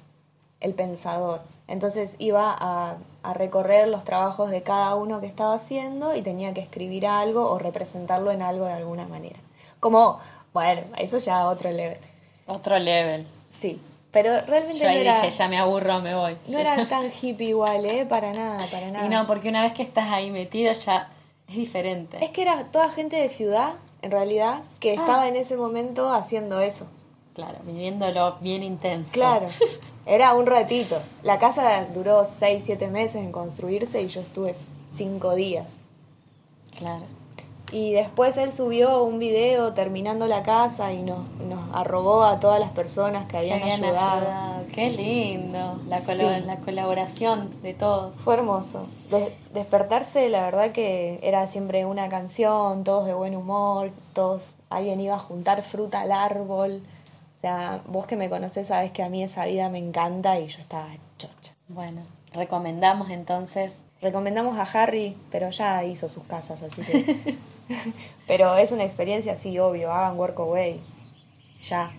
pensador. 0.74 1.40
Entonces 1.66 2.16
iba 2.18 2.52
a, 2.52 2.98
a, 3.22 3.32
recorrer 3.32 3.88
los 3.88 4.04
trabajos 4.04 4.50
de 4.50 4.62
cada 4.62 4.94
uno 4.94 5.22
que 5.22 5.26
estaba 5.26 5.54
haciendo 5.54 6.14
y 6.14 6.20
tenía 6.20 6.52
que 6.52 6.60
escribir 6.60 7.06
algo 7.06 7.50
o 7.50 7.58
representarlo 7.58 8.30
en 8.30 8.42
algo 8.42 8.66
de 8.66 8.74
alguna 8.74 9.08
manera. 9.08 9.38
Como, 9.80 10.20
bueno, 10.52 10.82
eso 10.98 11.16
ya 11.16 11.48
otro 11.48 11.70
level. 11.70 11.98
Otro 12.46 12.78
level. 12.78 13.39
Sí, 13.60 13.80
pero 14.12 14.40
realmente 14.42 14.82
Yo 14.82 14.88
ahí 14.88 15.02
dije, 15.02 15.30
ya 15.30 15.48
me 15.48 15.58
aburro, 15.58 16.00
me 16.00 16.14
voy. 16.14 16.36
No 16.48 16.58
era 16.58 16.86
tan 16.86 17.10
hippie 17.10 17.48
igual, 17.48 17.84
¿eh? 17.84 18.06
Para 18.06 18.32
nada, 18.32 18.66
para 18.70 18.90
nada. 18.90 19.06
Y 19.06 19.08
no, 19.08 19.26
porque 19.26 19.48
una 19.48 19.62
vez 19.62 19.72
que 19.72 19.82
estás 19.82 20.10
ahí 20.10 20.30
metido 20.30 20.72
ya 20.72 21.10
es 21.48 21.54
diferente. 21.54 22.24
Es 22.24 22.30
que 22.30 22.42
era 22.42 22.64
toda 22.64 22.90
gente 22.90 23.16
de 23.16 23.28
ciudad 23.28 23.74
en 24.02 24.10
realidad, 24.10 24.62
que 24.80 24.92
ah. 24.92 24.94
estaba 24.94 25.28
en 25.28 25.36
ese 25.36 25.56
momento 25.56 26.12
haciendo 26.12 26.60
eso. 26.60 26.86
Claro, 27.34 27.58
viviéndolo 27.64 28.36
bien 28.40 28.62
intenso. 28.62 29.12
Claro, 29.12 29.46
era 30.06 30.34
un 30.34 30.46
ratito. 30.46 31.00
La 31.22 31.38
casa 31.38 31.86
duró 31.94 32.24
6, 32.24 32.62
7 32.64 32.88
meses 32.88 33.22
en 33.22 33.32
construirse 33.32 34.02
y 34.02 34.08
yo 34.08 34.20
estuve 34.20 34.54
5 34.94 35.34
días. 35.34 35.80
Claro. 36.76 37.04
Y 37.72 37.92
después 37.92 38.36
él 38.36 38.52
subió 38.52 39.04
un 39.04 39.18
video 39.18 39.72
terminando 39.74 40.26
la 40.26 40.42
casa 40.42 40.92
y 40.92 41.02
nos, 41.02 41.28
nos 41.48 41.59
arrobó 41.72 42.24
a 42.24 42.40
todas 42.40 42.60
las 42.60 42.70
personas 42.70 43.26
que 43.26 43.36
habían, 43.36 43.62
ayudado. 43.62 44.64
Qué 44.72 44.90
lindo, 44.90 45.78
la, 45.86 46.00
la 46.00 46.56
colaboración 46.56 47.50
de 47.62 47.74
todos. 47.74 48.16
Fue 48.16 48.34
hermoso. 48.34 48.86
despertarse, 49.52 50.28
la 50.28 50.42
verdad 50.42 50.72
que 50.72 51.18
era 51.22 51.46
siempre 51.48 51.84
una 51.84 52.08
canción, 52.08 52.84
todos 52.84 53.06
de 53.06 53.14
buen 53.14 53.36
humor, 53.36 53.90
todos, 54.12 54.48
alguien 54.68 55.00
iba 55.00 55.16
a 55.16 55.18
juntar 55.18 55.62
fruta 55.62 56.00
al 56.00 56.12
árbol. 56.12 56.82
O 57.36 57.40
sea, 57.40 57.80
vos 57.86 58.06
que 58.06 58.16
me 58.16 58.28
conocés 58.28 58.68
sabés 58.68 58.92
que 58.92 59.02
a 59.02 59.08
mí 59.08 59.22
esa 59.22 59.46
vida 59.46 59.68
me 59.68 59.78
encanta 59.78 60.38
y 60.38 60.48
yo 60.48 60.60
estaba 60.60 60.88
chocha. 61.18 61.54
Bueno, 61.68 62.02
recomendamos 62.32 63.10
entonces. 63.10 63.84
Recomendamos 64.02 64.58
a 64.58 64.62
Harry, 64.62 65.16
pero 65.30 65.50
ya 65.50 65.84
hizo 65.84 66.08
sus 66.08 66.24
casas, 66.24 66.62
así 66.62 66.82
que... 66.82 67.38
Pero 68.26 68.56
es 68.56 68.72
una 68.72 68.84
experiencia, 68.84 69.36
sí, 69.36 69.58
obvio, 69.58 69.92
hagan 69.92 70.18
workaway. 70.18 70.80
Ya. 71.68 71.92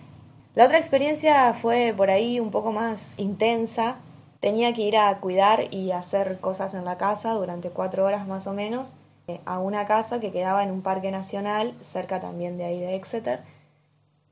La 0.54 0.66
otra 0.66 0.78
experiencia 0.78 1.54
fue 1.54 1.94
por 1.96 2.10
ahí 2.10 2.40
un 2.40 2.50
poco 2.50 2.72
más 2.72 3.18
intensa. 3.18 3.96
Tenía 4.40 4.72
que 4.72 4.82
ir 4.82 4.96
a 4.96 5.18
cuidar 5.20 5.72
y 5.72 5.92
hacer 5.92 6.40
cosas 6.40 6.74
en 6.74 6.84
la 6.84 6.98
casa 6.98 7.32
durante 7.32 7.70
cuatro 7.70 8.04
horas 8.04 8.26
más 8.26 8.46
o 8.46 8.52
menos 8.52 8.92
eh, 9.28 9.40
a 9.44 9.60
una 9.60 9.86
casa 9.86 10.20
que 10.20 10.32
quedaba 10.32 10.64
en 10.64 10.70
un 10.72 10.82
parque 10.82 11.10
nacional, 11.10 11.74
cerca 11.80 12.18
también 12.20 12.58
de 12.58 12.64
ahí 12.64 12.80
de 12.80 12.96
Exeter, 12.96 13.40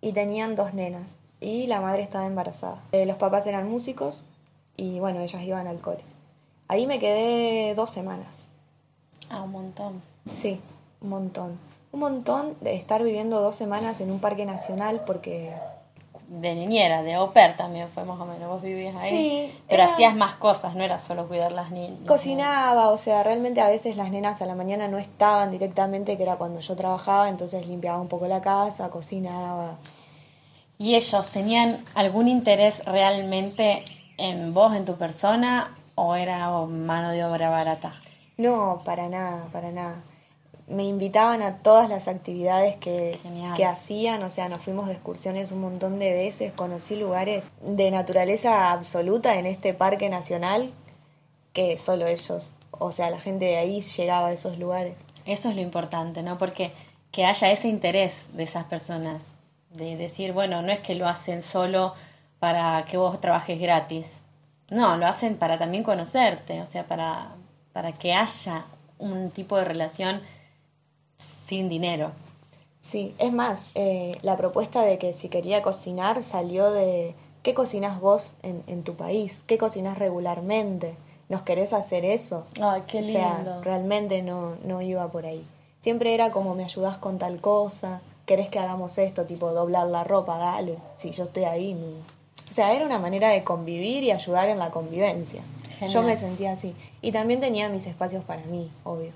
y 0.01 0.13
tenían 0.13 0.57
dos 0.57 0.75
nenas 0.75 1.23
y 1.39 1.67
la 1.69 1.81
madre 1.81 2.03
estaba 2.03 2.27
embarazada. 2.27 2.83
Eh, 2.93 3.07
los 3.07 3.17
papás 3.17 3.47
eran 3.47 3.71
músicos 3.71 4.25
y 4.77 4.99
bueno, 4.99 5.21
ellas 5.21 5.43
iban 5.43 5.67
al 5.67 5.81
cole. 5.81 6.03
Ahí 6.69 6.87
me 6.87 6.99
quedé 6.99 7.75
dos 7.75 7.91
semanas. 7.91 8.51
Ah, 9.29 9.43
un 9.43 9.53
montón. 9.53 10.03
Sí, 10.33 10.61
un 11.01 11.09
montón. 11.09 11.59
Un 11.93 12.01
montón 12.01 12.57
de 12.61 12.77
estar 12.77 13.03
viviendo 13.03 13.41
dos 13.41 13.57
semanas 13.57 14.01
en 14.01 14.13
un 14.13 14.21
parque 14.21 14.47
nacional 14.47 15.03
porque... 15.07 15.53
De 16.29 16.55
niñera, 16.55 17.03
de 17.03 17.15
au 17.15 17.33
pair 17.33 17.57
también 17.57 17.89
fue 17.93 18.05
más 18.05 18.21
o 18.21 18.25
menos. 18.25 18.49
Vos 18.49 18.63
vivías 18.63 18.95
ahí. 18.95 19.11
Sí, 19.11 19.61
pero 19.69 19.83
hacías 19.83 20.15
más 20.15 20.37
cosas, 20.37 20.77
no 20.77 20.85
era 20.85 21.01
solo 21.01 21.27
cuidar 21.27 21.51
las 21.51 21.73
niñas. 21.73 21.99
Cocinaba, 22.07 22.91
o 22.91 22.97
sea, 22.97 23.25
realmente 23.25 23.61
a 23.61 23.69
veces 23.69 23.97
las 23.97 24.13
nenas 24.13 24.41
a 24.41 24.47
la 24.47 24.55
mañana 24.55 24.87
no 24.87 24.99
estaban 24.99 25.51
directamente, 25.51 26.17
que 26.17 26.23
era 26.23 26.37
cuando 26.37 26.61
yo 26.61 26.77
trabajaba, 26.77 27.29
entonces 27.29 27.67
limpiaba 27.67 28.01
un 28.01 28.07
poco 28.07 28.29
la 28.29 28.41
casa, 28.41 28.91
cocinaba. 28.91 29.79
¿Y 30.79 30.95
ellos 30.95 31.27
tenían 31.27 31.85
algún 31.97 32.29
interés 32.29 32.85
realmente 32.85 33.85
en 34.17 34.55
vos, 34.55 34.77
en 34.77 34.85
tu 34.85 34.95
persona, 34.95 35.77
o 35.97 36.15
era 36.15 36.49
mano 36.51 37.11
de 37.11 37.25
obra 37.25 37.51
barata? 37.51 37.93
No, 38.37 38.83
para 38.85 39.09
nada, 39.09 39.49
para 39.51 39.73
nada 39.73 39.97
me 40.71 40.85
invitaban 40.85 41.43
a 41.43 41.59
todas 41.59 41.89
las 41.89 42.07
actividades 42.07 42.77
que, 42.77 43.19
que, 43.57 43.65
hacían, 43.65 44.23
o 44.23 44.31
sea, 44.31 44.49
nos 44.49 44.61
fuimos 44.61 44.87
de 44.87 44.93
excursiones 44.93 45.51
un 45.51 45.61
montón 45.61 45.99
de 45.99 46.13
veces, 46.13 46.53
conocí 46.53 46.95
lugares 46.95 47.53
de 47.61 47.91
naturaleza 47.91 48.71
absoluta 48.71 49.37
en 49.37 49.47
este 49.47 49.75
parque 49.75 50.09
nacional 50.09 50.73
que 51.53 51.77
solo 51.77 52.07
ellos, 52.07 52.51
o 52.71 52.93
sea, 52.93 53.11
la 53.11 53.19
gente 53.19 53.47
de 53.47 53.57
ahí 53.57 53.81
llegaba 53.81 54.29
a 54.29 54.33
esos 54.33 54.59
lugares. 54.59 54.95
Eso 55.27 55.49
es 55.49 55.57
lo 55.57 55.61
importante, 55.61 56.23
¿no? 56.23 56.39
Porque 56.39 56.73
que 57.11 57.25
haya 57.25 57.51
ese 57.51 57.67
interés 57.67 58.29
de 58.35 58.45
esas 58.45 58.65
personas, 58.65 59.33
de 59.71 59.97
decir, 59.97 60.33
bueno, 60.33 60.63
no 60.63 60.71
es 60.71 60.79
que 60.79 60.95
lo 60.95 61.09
hacen 61.09 61.43
solo 61.43 61.95
para 62.39 62.85
que 62.85 62.97
vos 62.97 63.21
trabajes 63.21 63.61
gratis, 63.61 64.23
no, 64.71 64.97
lo 64.97 65.07
hacen 65.07 65.37
para 65.37 65.59
también 65.59 65.83
conocerte, 65.83 66.63
o 66.63 66.67
sea, 66.67 66.87
para, 66.87 67.35
para 67.73 67.93
que 67.93 68.15
haya 68.15 68.67
un 68.99 69.31
tipo 69.31 69.57
de 69.57 69.65
relación 69.65 70.23
sin 71.21 71.69
dinero. 71.69 72.11
Sí, 72.81 73.15
es 73.19 73.33
más, 73.33 73.71
eh, 73.77 74.19
la 74.23 74.37
propuesta 74.37 74.83
de 74.83 74.99
que 74.99 75.13
si 75.13 75.29
quería 75.29 75.63
cocinar 75.63 76.23
salió 76.25 76.73
de 76.73 77.15
¿qué 77.43 77.55
cocinas 77.55 78.01
vos 78.01 78.35
en, 78.43 78.65
en 78.67 78.83
tu 78.83 78.95
país? 78.95 79.45
¿Qué 79.47 79.59
cocinas 79.59 79.99
regularmente? 79.99 80.97
¿Nos 81.29 81.43
querés 81.43 81.73
hacer 81.73 82.05
eso? 82.05 82.47
Ay, 82.61 82.83
qué 82.89 83.03
lindo. 83.03 83.21
O 83.21 83.45
sea, 83.45 83.61
realmente 83.63 84.23
no, 84.23 84.57
no 84.65 84.83
iba 84.83 85.07
por 85.09 85.27
ahí. 85.27 85.47
Siempre 85.81 86.15
era 86.15 86.31
como 86.31 86.55
me 86.55 86.65
ayudás 86.65 86.97
con 86.97 87.19
tal 87.19 87.41
cosa, 87.41 88.01
querés 88.27 88.49
que 88.49 88.59
hagamos 88.59 88.99
esto, 88.99 89.25
tipo 89.25 89.53
doblar 89.53 89.87
la 89.87 90.05
ropa, 90.05 90.39
dale, 90.39 90.79
si 90.97 91.13
yo 91.13 91.25
estoy 91.25 91.45
ahí. 91.45 91.77
O 92.51 92.53
sea, 92.53 92.75
era 92.75 92.85
una 92.85 92.99
manera 92.99 93.29
de 93.29 93.45
convivir 93.45 94.03
y 94.03 94.11
ayudar 94.11 94.49
en 94.49 94.59
la 94.59 94.71
convivencia. 94.71 95.43
Yo 95.89 96.03
me 96.03 96.17
sentía 96.17 96.53
así. 96.53 96.75
Y 97.01 97.13
también 97.13 97.41
tenía 97.41 97.69
mis 97.69 97.87
espacios 97.87 98.25
para 98.25 98.43
mí, 98.43 98.71
obvio. 98.85 99.13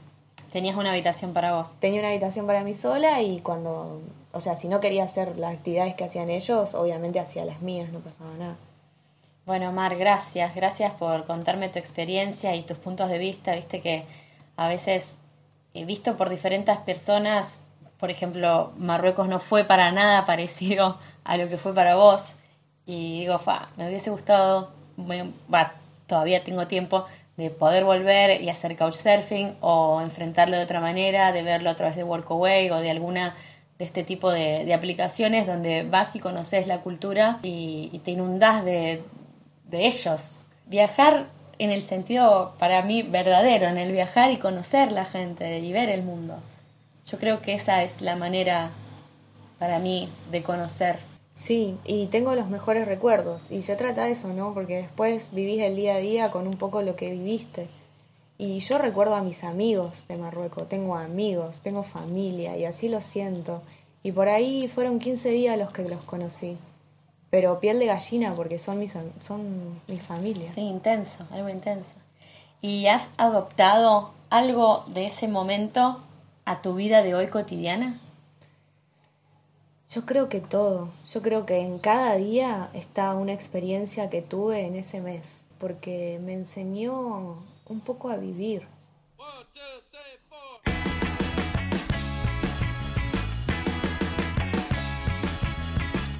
Tenías 0.54 0.76
una 0.76 0.92
habitación 0.92 1.32
para 1.32 1.56
vos. 1.56 1.72
Tenía 1.80 1.98
una 1.98 2.10
habitación 2.10 2.46
para 2.46 2.62
mí 2.62 2.74
sola 2.74 3.20
y 3.22 3.40
cuando, 3.40 4.02
o 4.30 4.40
sea, 4.40 4.54
si 4.54 4.68
no 4.68 4.78
quería 4.78 5.02
hacer 5.02 5.36
las 5.36 5.52
actividades 5.52 5.96
que 5.96 6.04
hacían 6.04 6.30
ellos, 6.30 6.74
obviamente 6.74 7.18
hacía 7.18 7.44
las 7.44 7.60
mías, 7.60 7.90
no 7.90 7.98
pasaba 7.98 8.30
nada. 8.38 8.54
Bueno, 9.46 9.72
Mar, 9.72 9.96
gracias. 9.96 10.54
Gracias 10.54 10.92
por 10.92 11.24
contarme 11.24 11.70
tu 11.70 11.80
experiencia 11.80 12.54
y 12.54 12.62
tus 12.62 12.78
puntos 12.78 13.10
de 13.10 13.18
vista. 13.18 13.56
Viste 13.56 13.80
que 13.80 14.04
a 14.56 14.68
veces, 14.68 15.16
he 15.74 15.84
visto 15.84 16.16
por 16.16 16.30
diferentes 16.30 16.78
personas, 16.78 17.64
por 17.98 18.12
ejemplo, 18.12 18.70
Marruecos 18.78 19.26
no 19.26 19.40
fue 19.40 19.64
para 19.64 19.90
nada 19.90 20.24
parecido 20.24 21.00
a 21.24 21.36
lo 21.36 21.48
que 21.48 21.56
fue 21.56 21.74
para 21.74 21.96
vos. 21.96 22.34
Y 22.86 23.18
digo, 23.22 23.40
fa, 23.40 23.70
me 23.76 23.88
hubiese 23.88 24.10
gustado, 24.10 24.70
va, 25.52 25.72
todavía 26.06 26.44
tengo 26.44 26.68
tiempo 26.68 27.06
de 27.36 27.50
poder 27.50 27.84
volver 27.84 28.40
y 28.42 28.48
hacer 28.48 28.76
couchsurfing 28.76 29.56
o 29.60 30.00
enfrentarlo 30.00 30.56
de 30.56 30.62
otra 30.62 30.80
manera, 30.80 31.32
de 31.32 31.42
verlo 31.42 31.70
a 31.70 31.76
través 31.76 31.96
de 31.96 32.04
Workaway 32.04 32.70
o 32.70 32.78
de 32.78 32.90
alguna 32.90 33.34
de 33.78 33.84
este 33.84 34.04
tipo 34.04 34.30
de, 34.30 34.72
aplicaciones 34.72 35.46
donde 35.46 35.82
vas 35.82 36.14
y 36.14 36.20
conoces 36.20 36.68
la 36.68 36.80
cultura 36.82 37.40
y, 37.42 38.00
te 38.04 38.12
inundas 38.12 38.64
de, 38.64 39.02
de 39.64 39.86
ellos. 39.86 40.44
Viajar 40.66 41.26
en 41.58 41.70
el 41.70 41.82
sentido 41.82 42.54
para 42.58 42.82
mí 42.82 43.02
verdadero, 43.02 43.66
en 43.66 43.78
el 43.78 43.90
viajar 43.90 44.30
y 44.30 44.36
conocer 44.36 44.92
la 44.92 45.04
gente 45.04 45.58
y 45.58 45.72
ver 45.72 45.88
el 45.88 46.02
mundo. 46.02 46.38
Yo 47.06 47.18
creo 47.18 47.40
que 47.42 47.54
esa 47.54 47.82
es 47.82 48.00
la 48.00 48.16
manera 48.16 48.70
para 49.58 49.78
mí 49.78 50.08
de 50.30 50.42
conocer 50.42 51.13
Sí, 51.34 51.76
y 51.84 52.06
tengo 52.06 52.34
los 52.34 52.48
mejores 52.48 52.86
recuerdos. 52.86 53.50
Y 53.50 53.62
se 53.62 53.76
trata 53.76 54.04
de 54.04 54.12
eso, 54.12 54.28
¿no? 54.28 54.54
Porque 54.54 54.76
después 54.76 55.32
vivís 55.32 55.60
el 55.60 55.76
día 55.76 55.96
a 55.96 55.98
día 55.98 56.30
con 56.30 56.46
un 56.46 56.56
poco 56.56 56.82
lo 56.82 56.94
que 56.96 57.10
viviste. 57.10 57.68
Y 58.38 58.60
yo 58.60 58.78
recuerdo 58.78 59.14
a 59.14 59.22
mis 59.22 59.44
amigos 59.44 60.06
de 60.08 60.16
Marruecos. 60.16 60.68
Tengo 60.68 60.96
amigos, 60.96 61.60
tengo 61.60 61.82
familia 61.82 62.56
y 62.56 62.64
así 62.64 62.88
lo 62.88 63.00
siento. 63.00 63.62
Y 64.02 64.12
por 64.12 64.28
ahí 64.28 64.68
fueron 64.68 64.98
15 64.98 65.30
días 65.30 65.58
los 65.58 65.72
que 65.72 65.82
los 65.82 66.02
conocí. 66.04 66.56
Pero 67.30 67.58
piel 67.58 67.80
de 67.80 67.86
gallina 67.86 68.34
porque 68.34 68.58
son, 68.60 68.78
mis, 68.78 68.94
son 69.20 69.80
mi 69.88 69.98
familia. 69.98 70.52
Sí, 70.52 70.60
intenso, 70.60 71.26
algo 71.32 71.48
intenso. 71.48 71.94
¿Y 72.60 72.86
has 72.86 73.08
adoptado 73.16 74.12
algo 74.30 74.84
de 74.86 75.06
ese 75.06 75.26
momento 75.26 76.00
a 76.44 76.62
tu 76.62 76.74
vida 76.74 77.02
de 77.02 77.14
hoy 77.14 77.26
cotidiana? 77.26 78.00
Yo 79.94 80.04
creo 80.04 80.28
que 80.28 80.40
todo. 80.40 80.88
Yo 81.12 81.22
creo 81.22 81.46
que 81.46 81.60
en 81.60 81.78
cada 81.78 82.16
día 82.16 82.68
está 82.74 83.14
una 83.14 83.32
experiencia 83.32 84.10
que 84.10 84.22
tuve 84.22 84.66
en 84.66 84.74
ese 84.74 85.00
mes, 85.00 85.46
porque 85.60 86.18
me 86.20 86.32
enseñó 86.32 87.44
un 87.68 87.80
poco 87.80 88.08
a 88.08 88.16
vivir. 88.16 88.66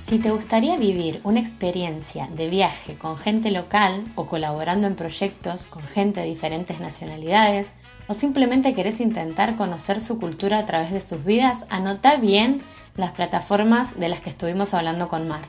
Si 0.07 0.21
te 0.21 0.31
gustaría 0.31 0.77
vivir 0.77 1.21
una 1.25 1.41
experiencia 1.41 2.29
de 2.29 2.49
viaje 2.49 2.97
con 2.97 3.17
gente 3.17 3.51
local 3.51 4.05
o 4.15 4.27
colaborando 4.27 4.87
en 4.87 4.95
proyectos 4.95 5.67
con 5.67 5.83
gente 5.83 6.21
de 6.21 6.27
diferentes 6.27 6.79
nacionalidades, 6.79 7.73
o 8.07 8.15
simplemente 8.15 8.75
querés 8.75 9.01
intentar 9.01 9.57
conocer 9.57 9.99
su 9.99 10.21
cultura 10.21 10.59
a 10.59 10.67
través 10.67 10.93
de 10.93 11.01
sus 11.01 11.25
vidas, 11.25 11.65
anota 11.71 12.17
bien 12.19 12.63
las 12.97 13.13
plataformas 13.13 13.99
de 13.99 14.09
las 14.09 14.21
que 14.21 14.31
estuvimos 14.31 14.75
hablando 14.75 15.09
con 15.09 15.29
Mar. 15.29 15.43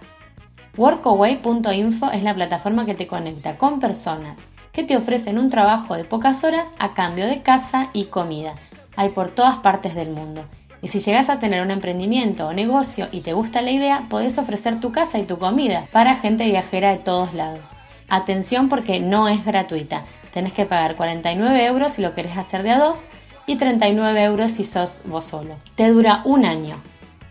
Workaway.info 0.77 2.11
es 2.11 2.23
la 2.23 2.35
plataforma 2.35 2.85
que 2.85 2.95
te 2.95 3.07
conecta 3.07 3.57
con 3.57 3.79
personas 3.79 4.39
que 4.75 4.83
te 4.83 4.97
ofrecen 4.97 5.39
un 5.39 5.49
trabajo 5.49 5.95
de 5.95 6.03
pocas 6.03 6.43
horas 6.43 6.73
a 6.77 6.93
cambio 6.93 7.27
de 7.27 7.41
casa 7.41 7.89
y 7.93 8.05
comida. 8.05 8.55
Hay 8.97 9.09
por 9.09 9.31
todas 9.31 9.57
partes 9.59 9.95
del 9.95 10.09
mundo. 10.09 10.43
Y 10.81 10.89
si 10.89 10.99
llegas 10.99 11.29
a 11.29 11.39
tener 11.39 11.61
un 11.63 11.71
emprendimiento 11.71 12.47
o 12.47 12.53
negocio 12.53 13.07
y 13.13 13.21
te 13.21 13.31
gusta 13.31 13.61
la 13.61 13.71
idea, 13.71 14.07
podés 14.09 14.37
ofrecer 14.37 14.81
tu 14.81 14.91
casa 14.91 15.17
y 15.17 15.23
tu 15.23 15.37
comida 15.37 15.87
para 15.93 16.15
gente 16.15 16.45
viajera 16.45 16.91
de 16.91 16.97
todos 16.97 17.33
lados. 17.33 17.71
Atención 18.09 18.67
porque 18.67 18.99
no 18.99 19.29
es 19.29 19.45
gratuita. 19.45 20.03
Tenés 20.33 20.51
que 20.51 20.65
pagar 20.65 20.97
49 20.97 21.65
euros 21.65 21.93
si 21.93 22.01
lo 22.01 22.13
querés 22.13 22.37
hacer 22.37 22.61
de 22.61 22.71
a 22.71 22.77
dos 22.77 23.09
y 23.47 23.55
39 23.55 24.23
euros 24.23 24.51
si 24.51 24.65
sos 24.65 25.01
vos 25.05 25.23
solo. 25.23 25.55
Te 25.75 25.87
dura 25.87 26.21
un 26.25 26.43
año. 26.43 26.81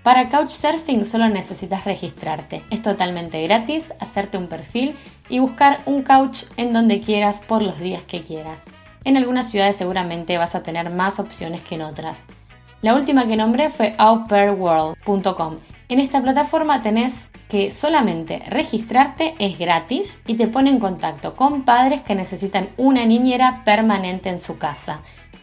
Para 0.04 0.28
Couchsurfing 0.28 1.06
solo 1.06 1.30
necesitas 1.30 1.86
registrarte. 1.86 2.62
Es 2.68 2.82
totalmente 2.82 3.42
gratis, 3.42 3.94
hacerte 4.00 4.36
un 4.36 4.48
perfil 4.48 4.96
y 5.30 5.38
buscar 5.38 5.80
un 5.86 6.02
couch 6.02 6.44
en 6.58 6.74
donde 6.74 7.00
quieras 7.00 7.40
por 7.40 7.62
los 7.62 7.80
días 7.80 8.02
que 8.02 8.22
quieras. 8.22 8.60
En 9.04 9.16
algunas 9.16 9.50
ciudades 9.50 9.76
seguramente 9.76 10.36
vas 10.36 10.54
a 10.54 10.62
tener 10.62 10.90
más 10.90 11.18
opciones 11.18 11.62
que 11.62 11.76
en 11.76 11.82
otras. 11.82 12.20
La 12.82 12.94
última 12.94 13.26
que 13.26 13.36
nombré 13.36 13.70
fue 13.70 13.94
outpairworld.com. 13.96 15.56
En 15.88 16.01
esta 16.01 16.23
plataforma 16.23 16.81
tenés 16.81 17.31
que 17.51 17.70
solamente 17.70 18.42
registrarte 18.49 19.35
es 19.38 19.59
gratis 19.59 20.18
y 20.27 20.35
te 20.35 20.49
pone 20.49 20.70
en 20.70 20.79
contacto 20.79 21.35
con 21.35 21.64
padres 21.64 22.01
que 22.01 22.14
necesitan 22.14 22.70
una 22.79 23.05
niñera 23.05 23.62
permanente 23.66 24.31
en 24.31 24.40
su 24.40 24.57
casa. 24.57 25.01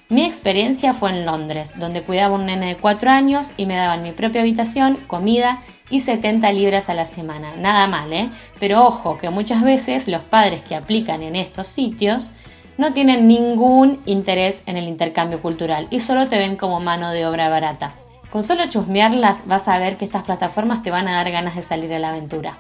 Mi 0.10 0.26
experiencia 0.26 0.94
fue 0.94 1.12
en 1.12 1.26
Londres, 1.26 1.76
donde 1.78 2.02
cuidaba 2.02 2.36
un 2.36 2.48
nene 2.48 2.70
de 2.70 2.76
4 2.76 3.12
años 3.12 3.54
y 3.56 3.66
me 3.66 3.76
daban 3.76 4.02
mi 4.02 4.12
propia 4.12 4.42
habitación, 4.42 4.98
comida 5.08 5.62
y 5.92 6.00
70 6.00 6.52
libras 6.54 6.90
a 6.90 6.96
la 6.96 7.06
semana. 7.06 7.56
Nada 7.56 7.86
mal, 7.88 8.12
¿eh? 8.12 8.30
Pero 8.60 8.86
ojo 8.86 9.18
que 9.18 9.30
muchas 9.30 9.62
veces 9.62 10.08
los 10.08 10.24
padres 10.24 10.64
que 10.64 10.76
aplican 10.76 11.22
en 11.22 11.36
estos 11.36 11.68
sitios 11.68 12.32
no 12.78 12.94
tienen 12.94 13.28
ningún 13.28 14.02
interés 14.06 14.64
en 14.66 14.76
el 14.76 14.88
intercambio 14.88 15.40
cultural 15.40 15.88
y 15.92 16.00
solo 16.00 16.28
te 16.28 16.40
ven 16.40 16.58
como 16.58 16.80
mano 16.80 17.12
de 17.12 17.28
obra 17.28 17.48
barata. 17.48 17.94
Con 18.32 18.44
solo 18.44 18.66
chusmearlas 18.70 19.46
vas 19.46 19.68
a 19.68 19.78
ver 19.78 19.98
que 19.98 20.06
estas 20.06 20.24
plataformas 20.24 20.84
te 20.84 20.90
van 20.90 21.10
a 21.10 21.18
dar 21.18 21.30
ganas 21.32 21.58
de 21.58 21.62
salir 21.62 21.94
a 21.94 22.00
la 22.00 22.10
aventura. 22.10 22.58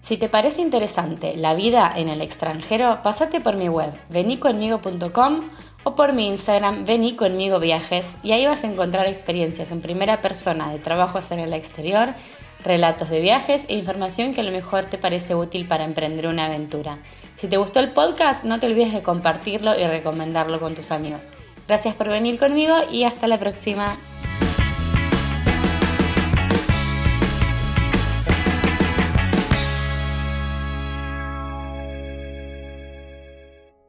Si 0.00 0.16
te 0.16 0.30
parece 0.30 0.62
interesante 0.62 1.36
la 1.36 1.52
vida 1.52 1.92
en 1.94 2.08
el 2.08 2.22
extranjero, 2.22 3.00
pásate 3.02 3.40
por 3.40 3.56
mi 3.56 3.68
web 3.68 3.92
veniconmigo.com 4.08 5.50
o 5.82 5.94
por 5.94 6.14
mi 6.14 6.28
Instagram 6.28 6.86
Vení 6.86 7.14
conmigo 7.14 7.60
viajes 7.60 8.14
y 8.22 8.32
ahí 8.32 8.46
vas 8.46 8.64
a 8.64 8.68
encontrar 8.68 9.06
experiencias 9.06 9.70
en 9.70 9.82
primera 9.82 10.22
persona 10.22 10.70
de 10.72 10.78
trabajos 10.78 11.30
en 11.30 11.40
el 11.40 11.52
exterior, 11.52 12.14
relatos 12.64 13.10
de 13.10 13.20
viajes 13.20 13.66
e 13.68 13.76
información 13.76 14.32
que 14.32 14.40
a 14.40 14.44
lo 14.44 14.50
mejor 14.50 14.86
te 14.86 14.96
parece 14.96 15.34
útil 15.34 15.68
para 15.68 15.84
emprender 15.84 16.26
una 16.26 16.46
aventura. 16.46 17.00
Si 17.44 17.50
te 17.50 17.58
gustó 17.58 17.80
el 17.80 17.90
podcast, 17.90 18.44
no 18.44 18.58
te 18.58 18.66
olvides 18.68 18.94
de 18.94 19.02
compartirlo 19.02 19.78
y 19.78 19.86
recomendarlo 19.86 20.60
con 20.60 20.74
tus 20.74 20.90
amigos. 20.90 21.28
Gracias 21.68 21.94
por 21.94 22.08
venir 22.08 22.38
conmigo 22.38 22.74
y 22.90 23.04
hasta 23.04 23.28
la 23.28 23.36
próxima. 23.36 23.94